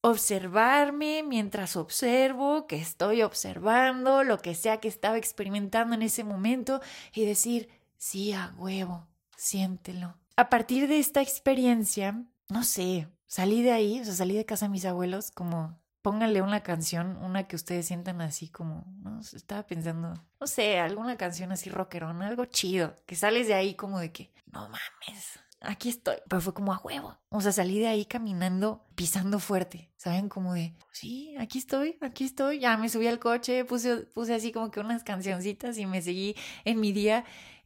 observarme 0.00 1.22
mientras 1.22 1.76
observo, 1.76 2.66
que 2.66 2.76
estoy 2.76 3.22
observando, 3.22 4.22
lo 4.22 4.38
que 4.38 4.54
sea 4.54 4.78
que 4.78 4.88
estaba 4.88 5.18
experimentando 5.18 5.94
en 5.94 6.02
ese 6.02 6.22
momento 6.22 6.80
y 7.12 7.24
decir, 7.24 7.68
sí, 7.98 8.32
a 8.32 8.54
huevo, 8.56 9.08
siéntelo. 9.36 10.16
A 10.36 10.48
partir 10.48 10.86
de 10.86 10.98
esta 10.98 11.22
experiencia, 11.22 12.22
no 12.48 12.62
sé, 12.62 13.08
salí 13.26 13.62
de 13.62 13.72
ahí, 13.72 14.00
o 14.00 14.04
sea, 14.04 14.14
salí 14.14 14.36
de 14.36 14.44
casa 14.44 14.66
de 14.66 14.70
mis 14.70 14.84
abuelos 14.84 15.30
como 15.30 15.76
pónganle 16.02 16.40
una 16.40 16.62
canción, 16.62 17.16
una 17.16 17.48
que 17.48 17.56
ustedes 17.56 17.86
sientan 17.86 18.20
así 18.20 18.48
como, 18.48 18.84
no, 18.98 19.20
estaba 19.20 19.66
pensando, 19.66 20.14
no 20.38 20.46
sé, 20.46 20.78
alguna 20.78 21.16
canción 21.16 21.50
así 21.50 21.68
rockerona, 21.68 22.28
algo 22.28 22.44
chido, 22.44 22.94
que 23.06 23.16
sales 23.16 23.48
de 23.48 23.54
ahí 23.54 23.74
como 23.74 23.98
de 23.98 24.12
que, 24.12 24.30
no 24.52 24.68
mames, 24.68 25.40
aquí 25.60 25.88
estoy. 25.88 26.16
Pero 26.28 26.40
fue 26.40 26.54
como 26.54 26.72
a 26.72 26.78
huevo. 26.78 27.18
O 27.28 27.40
sea, 27.40 27.52
salí 27.52 27.78
de 27.78 27.88
ahí 27.88 28.04
caminando, 28.04 28.86
pisando 28.94 29.38
fuerte. 29.38 29.92
¿Saben? 29.96 30.28
Como 30.28 30.54
de, 30.54 30.74
sí, 30.92 31.34
aquí 31.38 31.58
estoy, 31.58 31.98
aquí 32.00 32.24
estoy. 32.24 32.60
Ya 32.60 32.76
me 32.76 32.88
subí 32.88 33.06
al 33.06 33.18
coche, 33.18 33.64
puse, 33.64 33.98
puse 33.98 34.34
así 34.34 34.52
como 34.52 34.70
que 34.70 34.80
unas 34.80 35.04
cancioncitas 35.04 35.78
y 35.78 35.86
me 35.86 36.02
seguí 36.02 36.36
en 36.64 36.80
mi 36.80 36.92
día. 36.92 37.24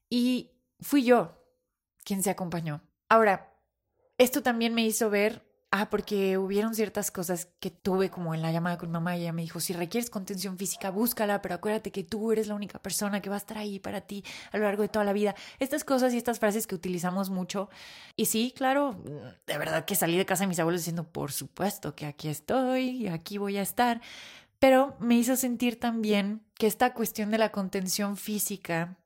Y 0.09 0.51
fui 0.81 1.05
yo 1.05 1.37
quien 2.05 2.23
se 2.23 2.31
acompañó. 2.31 2.83
Ahora, 3.09 3.53
esto 4.19 4.43
también 4.43 4.75
me 4.75 4.85
hizo 4.85 5.11
ver 5.11 5.50
Ah, 5.73 5.89
porque 5.89 6.37
hubieron 6.37 6.75
ciertas 6.75 7.13
cosas 7.13 7.47
que 7.61 7.71
tuve 7.71 8.11
como 8.11 8.35
en 8.35 8.43
la 8.43 8.51
llamada 8.51 8.77
con 8.77 8.91
mamá 8.91 9.17
y 9.17 9.21
ella 9.21 9.33
me 9.33 9.43
dijo, 9.43 9.61
si 9.61 9.73
requieres 9.73 10.11
contención 10.11 10.59
física, 10.59 10.91
búscala, 10.91 11.41
pero 11.43 11.55
acuérdate 11.55 11.93
que 11.93 12.03
tú 12.03 12.33
eres 12.33 12.49
la 12.49 12.57
única 12.57 12.81
persona 12.81 13.23
que 13.23 13.31
va 13.31 13.37
a 13.37 13.39
estar 13.39 13.57
ahí 13.57 13.79
para 13.79 14.01
ti 14.01 14.25
a 14.51 14.59
lo 14.59 14.65
largo 14.65 14.83
de 14.83 14.89
toda 14.89 15.05
la 15.05 15.13
vida. 15.13 15.37
Estas 15.61 15.85
cosas 15.85 16.13
y 16.13 16.17
estas 16.17 16.41
frases 16.41 16.67
que 16.67 16.75
utilizamos 16.75 17.31
mucho. 17.31 17.71
Y 18.17 18.27
sí, 18.27 18.53
claro, 18.57 19.01
de 19.47 19.59
verdad 19.59 19.85
que 19.85 19.95
salí 19.95 20.17
de 20.17 20.27
casa 20.27 20.43
de 20.43 20.49
mis 20.49 20.59
abuelos 20.59 20.81
diciendo, 20.81 21.05
por 21.05 21.31
supuesto 21.31 21.95
que 21.95 22.07
aquí 22.07 22.29
estoy 22.29 22.89
y 22.91 23.07
aquí 23.07 23.39
voy 23.39 23.57
a 23.57 23.63
estar. 23.63 24.01
Pero 24.59 24.97
me 24.99 25.15
hizo 25.15 25.37
sentir 25.37 25.79
también 25.79 26.43
que 26.55 26.67
esta 26.67 26.95
cuestión 26.95 27.31
de 27.31 27.39
la 27.39 27.53
contención 27.53 28.17
física 28.17 28.99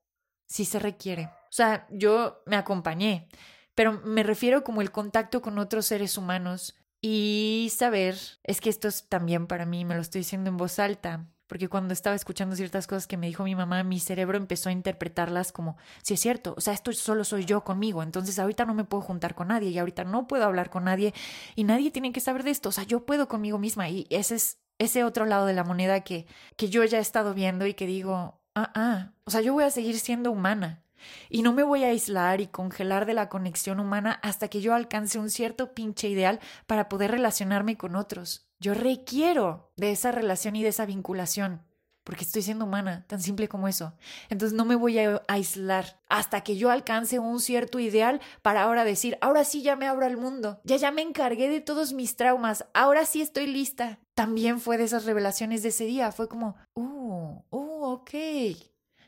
sí 0.47 0.65
se 0.65 0.79
requiere. 0.79 1.27
O 1.27 1.53
sea, 1.57 1.87
yo 1.91 2.43
me 2.47 2.57
acompañé, 2.57 3.29
pero 3.75 4.01
me 4.05 4.23
refiero 4.23 4.65
como 4.65 4.83
el 4.83 4.91
contacto 4.91 5.43
con 5.43 5.59
otros 5.59 5.87
seres 5.87 6.17
humanos 6.19 6.77
y 7.01 7.71
saber, 7.77 8.17
es 8.43 8.61
que 8.61 8.71
esto 8.71 8.89
es 8.89 9.09
también 9.09 9.47
para 9.47 9.67
mí, 9.67 9.85
me 9.85 9.95
lo 9.95 10.01
estoy 10.01 10.21
diciendo 10.21 10.51
en 10.51 10.57
voz 10.57 10.79
alta, 10.79 11.27
porque 11.47 11.69
cuando 11.69 11.93
estaba 11.93 12.17
escuchando 12.17 12.57
ciertas 12.57 12.87
cosas 12.87 13.07
que 13.07 13.17
me 13.17 13.27
dijo 13.27 13.45
mi 13.45 13.55
mamá, 13.55 13.83
mi 13.83 14.01
cerebro 14.01 14.39
empezó 14.39 14.71
a 14.71 14.73
interpretarlas 14.73 15.53
como, 15.53 15.77
si 16.03 16.15
es 16.15 16.21
cierto, 16.21 16.55
o 16.57 16.61
sea, 16.61 16.73
esto 16.73 16.93
solo 16.93 17.25
soy 17.25 17.45
yo 17.45 17.63
conmigo, 17.63 18.03
entonces 18.03 18.39
ahorita 18.39 18.65
no 18.65 18.75
me 18.75 18.85
puedo 18.85 19.03
juntar 19.03 19.35
con 19.35 19.49
nadie 19.49 19.71
y 19.71 19.79
ahorita 19.79 20.05
no 20.05 20.27
puedo 20.27 20.45
hablar 20.45 20.71
con 20.71 20.85
nadie 20.85 21.13
y 21.55 21.65
nadie 21.65 21.91
tiene 21.91 22.13
que 22.13 22.21
saber 22.21 22.43
de 22.43 22.51
esto, 22.51 22.71
o 22.71 22.73
sea, 22.73 22.85
yo 22.85 23.05
puedo 23.05 23.29
conmigo 23.29 23.59
misma 23.59 23.89
y 23.89 24.07
ese 24.11 24.37
es 24.37 24.59
ese 24.79 25.05
otro 25.05 25.25
lado 25.25 25.47
de 25.47 25.53
la 25.53 25.65
moneda 25.65 26.01
que, 26.01 26.27
que 26.57 26.69
yo 26.69 26.85
ya 26.85 26.99
he 26.99 27.01
estado 27.01 27.35
viendo 27.35 27.67
y 27.67 27.75
que 27.75 27.87
digo, 27.87 28.41
ah, 28.55 28.73
ah, 28.75 29.13
o 29.25 29.31
sea, 29.31 29.41
yo 29.41 29.53
voy 29.53 29.65
a 29.65 29.71
seguir 29.71 29.99
siendo 29.99 30.31
humana, 30.31 30.84
y 31.29 31.43
no 31.43 31.53
me 31.53 31.63
voy 31.63 31.85
a 31.85 31.89
aislar 31.89 32.41
y 32.41 32.47
congelar 32.47 33.07
de 33.07 33.15
la 33.15 33.29
conexión 33.29 33.81
humana 33.81 34.19
hasta 34.23 34.49
que 34.49 34.61
yo 34.61 34.75
alcance 34.75 35.19
un 35.19 35.31
cierto 35.31 35.75
pinche 35.75 36.09
ideal 36.09 36.41
para 36.67 36.89
poder 36.89 37.11
relacionarme 37.11 37.77
con 37.77 37.97
otros. 37.97 38.49
Yo 38.61 38.75
requiero 38.75 39.73
de 39.77 39.93
esa 39.93 40.13
relación 40.13 40.57
y 40.57 40.63
de 40.63 40.71
esa 40.71 40.87
vinculación, 40.87 41.63
porque 42.05 42.25
estoy 42.25 42.43
siendo 42.43 42.67
humana, 42.67 43.05
tan 43.09 43.21
simple 43.21 43.49
como 43.49 43.67
eso. 43.67 43.95
Entonces 44.29 44.57
no 44.57 44.65
me 44.65 44.77
voy 44.77 44.99
a 44.99 45.23
aislar 45.27 46.01
hasta 46.09 46.43
que 46.43 46.57
yo 46.57 46.71
alcance 46.71 47.19
un 47.19 47.41
cierto 47.41 47.79
ideal 47.81 48.21
para 48.43 48.63
ahora 48.63 48.85
decir, 48.85 49.19
ahora 49.21 49.45
sí 49.45 49.63
ya 49.63 49.75
me 49.75 49.87
abro 49.87 50.07
al 50.07 50.17
mundo, 50.17 50.61
ya 50.65 50.77
ya 50.77 50.91
me 50.91 51.03
encargué 51.03 51.49
de 51.49 51.61
todos 51.61 51.93
mis 51.93 52.17
traumas, 52.17 52.67
ahora 52.75 53.07
sí 53.07 53.21
estoy 53.23 53.47
lista. 53.47 53.99
También 54.15 54.61
fue 54.61 54.79
de 54.79 54.85
esas 54.85 55.07
revelaciones 55.07 55.63
de 55.63 55.71
ese 55.71 55.87
día, 55.87 56.13
fue 56.13 56.29
como, 56.29 56.57
uh, 56.75 57.43
uh, 57.51 57.85
ok, 57.85 58.11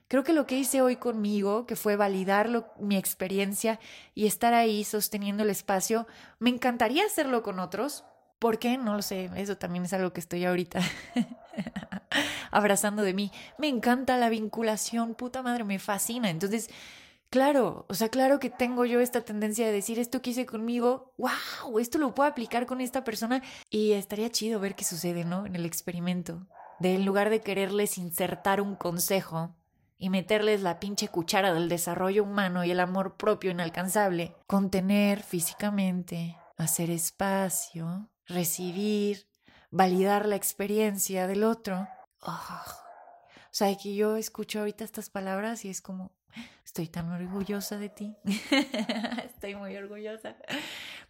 Creo 0.09 0.23
que 0.23 0.33
lo 0.33 0.47
que 0.47 0.57
hice 0.59 0.83
hoy 0.83 0.97
conmigo, 0.97 1.67
que 1.67 1.75
fue 1.75 1.97
validar 1.97 2.49
mi 2.79 2.97
experiencia 2.97 3.81
y 4.15 4.27
estar 4.27 4.55
ahí 4.55 4.85
sosteniendo 4.85 5.43
el 5.43 5.51
espacio, 5.51 6.07
me 6.39 6.51
encantaría 6.51 7.05
hacerlo 7.05 7.43
con 7.43 7.59
otros. 7.59 8.05
¿Por 8.39 8.59
qué? 8.59 8.79
No 8.79 8.95
lo 8.95 9.03
sé. 9.03 9.31
Eso 9.35 9.57
también 9.57 9.85
es 9.85 9.93
algo 9.93 10.13
que 10.13 10.21
estoy 10.21 10.45
ahorita 10.45 10.81
abrazando 12.53 13.03
de 13.03 13.15
mí. 13.15 13.33
Me 13.59 13.67
encanta 13.67 14.17
la 14.17 14.29
vinculación, 14.29 15.15
puta 15.15 15.43
madre, 15.43 15.65
me 15.65 15.81
fascina. 15.81 16.31
Entonces, 16.31 16.71
claro, 17.29 17.85
o 17.89 17.95
sea, 17.95 18.09
claro 18.09 18.39
que 18.39 18.51
tengo 18.51 18.85
yo 18.85 19.01
esta 19.01 19.23
tendencia 19.23 19.67
de 19.67 19.73
decir 19.73 19.99
esto 19.99 20.23
que 20.23 20.31
hice 20.31 20.47
conmigo, 20.47 21.15
wow, 21.19 21.81
esto 21.81 21.99
lo 21.99 22.15
puedo 22.15 22.31
aplicar 22.31 22.67
con 22.67 22.81
esta 22.81 23.03
persona 23.03 23.43
y 23.71 23.93
estaría 23.93 24.31
chido 24.31 24.61
ver 24.61 24.77
qué 24.77 24.85
sucede, 24.85 25.25
¿no? 25.25 25.47
En 25.47 25.57
el 25.57 25.67
experimento. 25.67 26.47
De 26.79 26.95
en 26.95 27.05
lugar 27.05 27.31
de 27.31 27.41
quererles 27.41 27.99
insertar 27.99 28.61
un 28.61 28.77
consejo, 28.77 29.55
y 29.99 30.11
meterles 30.11 30.63
la 30.63 30.79
pinche 30.79 31.09
cuchara 31.09 31.55
del 31.55 31.69
desarrollo 31.69 32.25
humano 32.25 32.65
y 32.65 32.71
el 32.71 32.81
amor 32.81 33.17
propio 33.17 33.51
inalcanzable, 33.51 34.35
contener 34.47 35.23
físicamente, 35.23 36.37
hacer 36.57 36.91
espacio, 36.91 38.09
recibir, 38.27 39.27
validar 39.71 40.27
la 40.27 40.37
experiencia 40.37 41.27
del 41.27 41.45
otro. 41.45 41.89
Oh. 42.23 42.63
O 43.57 43.59
sea, 43.59 43.75
que 43.77 43.95
yo 43.95 44.17
escucho 44.17 44.61
ahorita 44.61 44.85
estas 44.85 45.09
palabras 45.09 45.65
y 45.65 45.71
es 45.71 45.81
como, 45.81 46.13
estoy 46.65 46.89
tan 46.89 47.11
orgullosa 47.11 47.79
de 47.79 47.89
ti. 47.89 48.17
estoy 49.25 49.55
muy 49.55 49.75
orgullosa. 49.77 50.37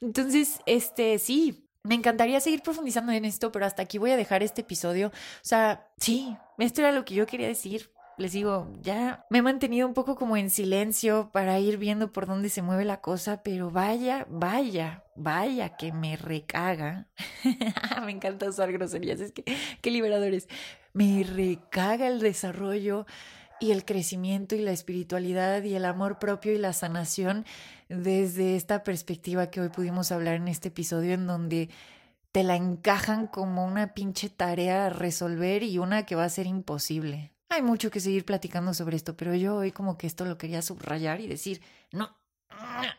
Entonces, 0.00 0.60
este, 0.66 1.18
sí, 1.18 1.68
me 1.82 1.96
encantaría 1.96 2.40
seguir 2.40 2.62
profundizando 2.62 3.10
en 3.12 3.24
esto, 3.24 3.50
pero 3.50 3.66
hasta 3.66 3.82
aquí 3.82 3.98
voy 3.98 4.12
a 4.12 4.16
dejar 4.16 4.42
este 4.44 4.60
episodio. 4.60 5.08
O 5.08 5.42
sea, 5.42 5.88
sí, 5.98 6.36
esto 6.58 6.82
era 6.82 6.92
lo 6.92 7.04
que 7.04 7.14
yo 7.14 7.26
quería 7.26 7.48
decir 7.48 7.90
les 8.18 8.32
digo, 8.32 8.72
ya 8.82 9.26
me 9.28 9.38
he 9.38 9.42
mantenido 9.42 9.86
un 9.86 9.92
poco 9.92 10.16
como 10.16 10.36
en 10.36 10.48
silencio 10.48 11.30
para 11.32 11.58
ir 11.58 11.76
viendo 11.76 12.12
por 12.12 12.26
dónde 12.26 12.48
se 12.48 12.62
mueve 12.62 12.84
la 12.84 13.00
cosa, 13.00 13.42
pero 13.42 13.70
vaya, 13.70 14.26
vaya, 14.30 15.04
vaya 15.14 15.76
que 15.76 15.92
me 15.92 16.16
recaga. 16.16 17.08
me 18.04 18.12
encanta 18.12 18.48
usar 18.48 18.72
groserías, 18.72 19.20
es 19.20 19.32
que 19.32 19.44
qué 19.82 19.90
liberadores. 19.90 20.48
Me 20.94 21.24
recaga 21.24 22.08
el 22.08 22.20
desarrollo 22.20 23.06
y 23.60 23.72
el 23.72 23.84
crecimiento 23.84 24.54
y 24.54 24.60
la 24.60 24.72
espiritualidad 24.72 25.62
y 25.62 25.74
el 25.74 25.84
amor 25.84 26.18
propio 26.18 26.52
y 26.52 26.58
la 26.58 26.72
sanación 26.72 27.44
desde 27.88 28.56
esta 28.56 28.82
perspectiva 28.82 29.50
que 29.50 29.60
hoy 29.60 29.68
pudimos 29.68 30.10
hablar 30.10 30.36
en 30.36 30.48
este 30.48 30.68
episodio 30.68 31.14
en 31.14 31.26
donde 31.26 31.68
te 32.32 32.42
la 32.42 32.56
encajan 32.56 33.26
como 33.26 33.64
una 33.64 33.94
pinche 33.94 34.28
tarea 34.28 34.86
a 34.86 34.90
resolver 34.90 35.62
y 35.62 35.78
una 35.78 36.04
que 36.04 36.16
va 36.16 36.24
a 36.24 36.30
ser 36.30 36.46
imposible. 36.46 37.35
Hay 37.48 37.62
mucho 37.62 37.90
que 37.90 38.00
seguir 38.00 38.24
platicando 38.24 38.74
sobre 38.74 38.96
esto, 38.96 39.16
pero 39.16 39.34
yo 39.34 39.56
hoy 39.56 39.72
como 39.72 39.96
que 39.96 40.06
esto 40.06 40.24
lo 40.24 40.36
quería 40.36 40.62
subrayar 40.62 41.20
y 41.20 41.28
decir, 41.28 41.62
no, 41.92 42.16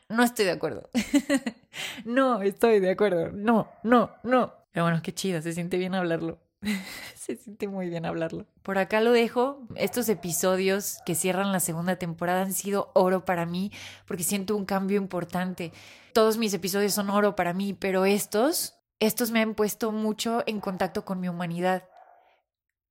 no 0.09 0.23
estoy 0.23 0.45
de 0.45 0.51
acuerdo. 0.51 0.89
no 2.05 2.41
estoy 2.41 2.79
de 2.79 2.91
acuerdo. 2.91 3.31
No, 3.31 3.67
no, 3.83 4.11
no. 4.23 4.53
Pero 4.71 4.85
bueno, 4.85 5.01
qué 5.01 5.13
chido, 5.13 5.41
se 5.41 5.53
siente 5.53 5.77
bien 5.77 5.95
hablarlo. 5.95 6.39
Se 7.15 7.35
siente 7.35 7.67
muy 7.67 7.89
bien 7.89 8.05
hablarlo. 8.05 8.45
Por 8.63 8.77
acá 8.77 9.01
lo 9.01 9.11
dejo. 9.11 9.67
Estos 9.75 10.07
episodios 10.09 10.99
que 11.05 11.13
cierran 11.13 11.51
la 11.51 11.59
segunda 11.59 11.97
temporada 11.97 12.41
han 12.41 12.53
sido 12.53 12.89
oro 12.93 13.25
para 13.25 13.45
mí 13.45 13.71
porque 14.05 14.23
siento 14.23 14.55
un 14.55 14.65
cambio 14.65 14.97
importante. 14.97 15.73
Todos 16.13 16.37
mis 16.37 16.53
episodios 16.53 16.93
son 16.93 17.09
oro 17.09 17.35
para 17.35 17.53
mí, 17.53 17.73
pero 17.73 18.05
estos, 18.05 18.75
estos 18.99 19.31
me 19.31 19.41
han 19.41 19.55
puesto 19.55 19.91
mucho 19.91 20.43
en 20.47 20.61
contacto 20.61 21.03
con 21.03 21.19
mi 21.19 21.27
humanidad. 21.27 21.83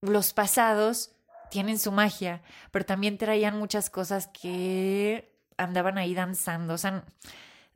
Los 0.02 0.34
pasados 0.34 1.15
tienen 1.50 1.78
su 1.78 1.92
magia, 1.92 2.42
pero 2.70 2.84
también 2.84 3.18
traían 3.18 3.58
muchas 3.58 3.90
cosas 3.90 4.28
que 4.28 5.36
andaban 5.56 5.98
ahí 5.98 6.14
danzando. 6.14 6.74
O 6.74 6.78
sea, 6.78 7.04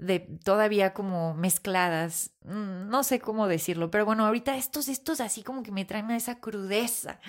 de 0.01 0.21
todavía 0.21 0.95
como 0.95 1.35
mezcladas, 1.35 2.33
mm, 2.45 2.89
no 2.89 3.05
sé 3.05 3.21
cómo 3.21 3.47
decirlo, 3.47 3.91
pero 3.91 4.07
bueno, 4.07 4.27
ahorita 4.27 4.57
estos, 4.57 4.89
estos 4.89 5.21
así 5.21 5.43
como 5.43 5.63
que 5.63 5.73
me 5.73 5.85
traen 5.85 6.11
a 6.11 6.17
esa 6.17 6.41
crudeza 6.41 7.21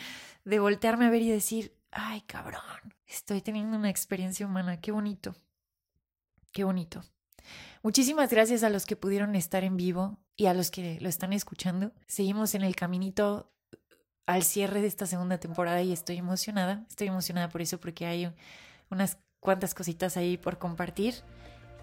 de 0.45 0.59
voltearme 0.59 1.05
a 1.05 1.09
ver 1.09 1.21
y 1.21 1.29
decir, 1.29 1.75
ay 1.91 2.21
cabrón, 2.21 2.61
estoy 3.07 3.41
teniendo 3.41 3.77
una 3.77 3.89
experiencia 3.89 4.45
humana, 4.45 4.79
qué 4.79 4.91
bonito, 4.91 5.35
qué 6.53 6.63
bonito. 6.63 7.03
Muchísimas 7.83 8.29
gracias 8.29 8.63
a 8.63 8.69
los 8.69 8.85
que 8.85 8.95
pudieron 8.95 9.35
estar 9.35 9.63
en 9.63 9.75
vivo 9.75 10.19
y 10.37 10.45
a 10.45 10.53
los 10.53 10.71
que 10.71 10.99
lo 11.01 11.09
están 11.09 11.33
escuchando. 11.33 11.91
Seguimos 12.07 12.55
en 12.55 12.61
el 12.61 12.75
caminito 12.75 13.51
al 14.25 14.43
cierre 14.43 14.81
de 14.81 14.87
esta 14.87 15.05
segunda 15.05 15.37
temporada 15.37 15.81
y 15.81 15.91
estoy 15.91 16.17
emocionada, 16.17 16.83
estoy 16.89 17.07
emocionada 17.07 17.49
por 17.49 17.61
eso 17.61 17.79
porque 17.79 18.05
hay 18.05 18.31
unas 18.89 19.17
cuantas 19.39 19.73
cositas 19.73 20.17
ahí 20.17 20.37
por 20.37 20.57
compartir. 20.57 21.15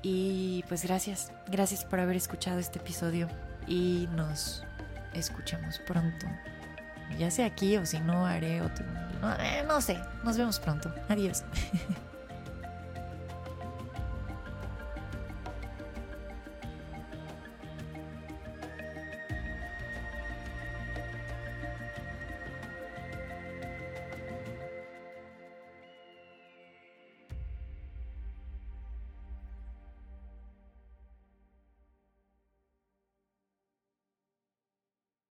Y 0.03 0.64
pues 0.68 0.85
gracias, 0.85 1.33
gracias 1.48 1.85
por 1.85 1.98
haber 1.98 2.16
escuchado 2.16 2.59
este 2.61 2.79
episodio 2.79 3.29
y 3.66 4.09
nos 4.12 4.64
escuchamos 5.12 5.81
pronto. 5.81 6.27
Ya 7.18 7.31
sea 7.31 7.46
aquí 7.46 7.77
o 7.77 7.85
si 7.85 7.98
no 8.01 8.27
haré 8.27 8.62
otro. 8.62 8.87
No, 9.20 9.33
eh, 9.35 9.64
no 9.66 9.81
sé, 9.81 9.98
nos 10.22 10.37
vemos 10.37 10.61
pronto. 10.61 10.94
Adiós. 11.09 11.42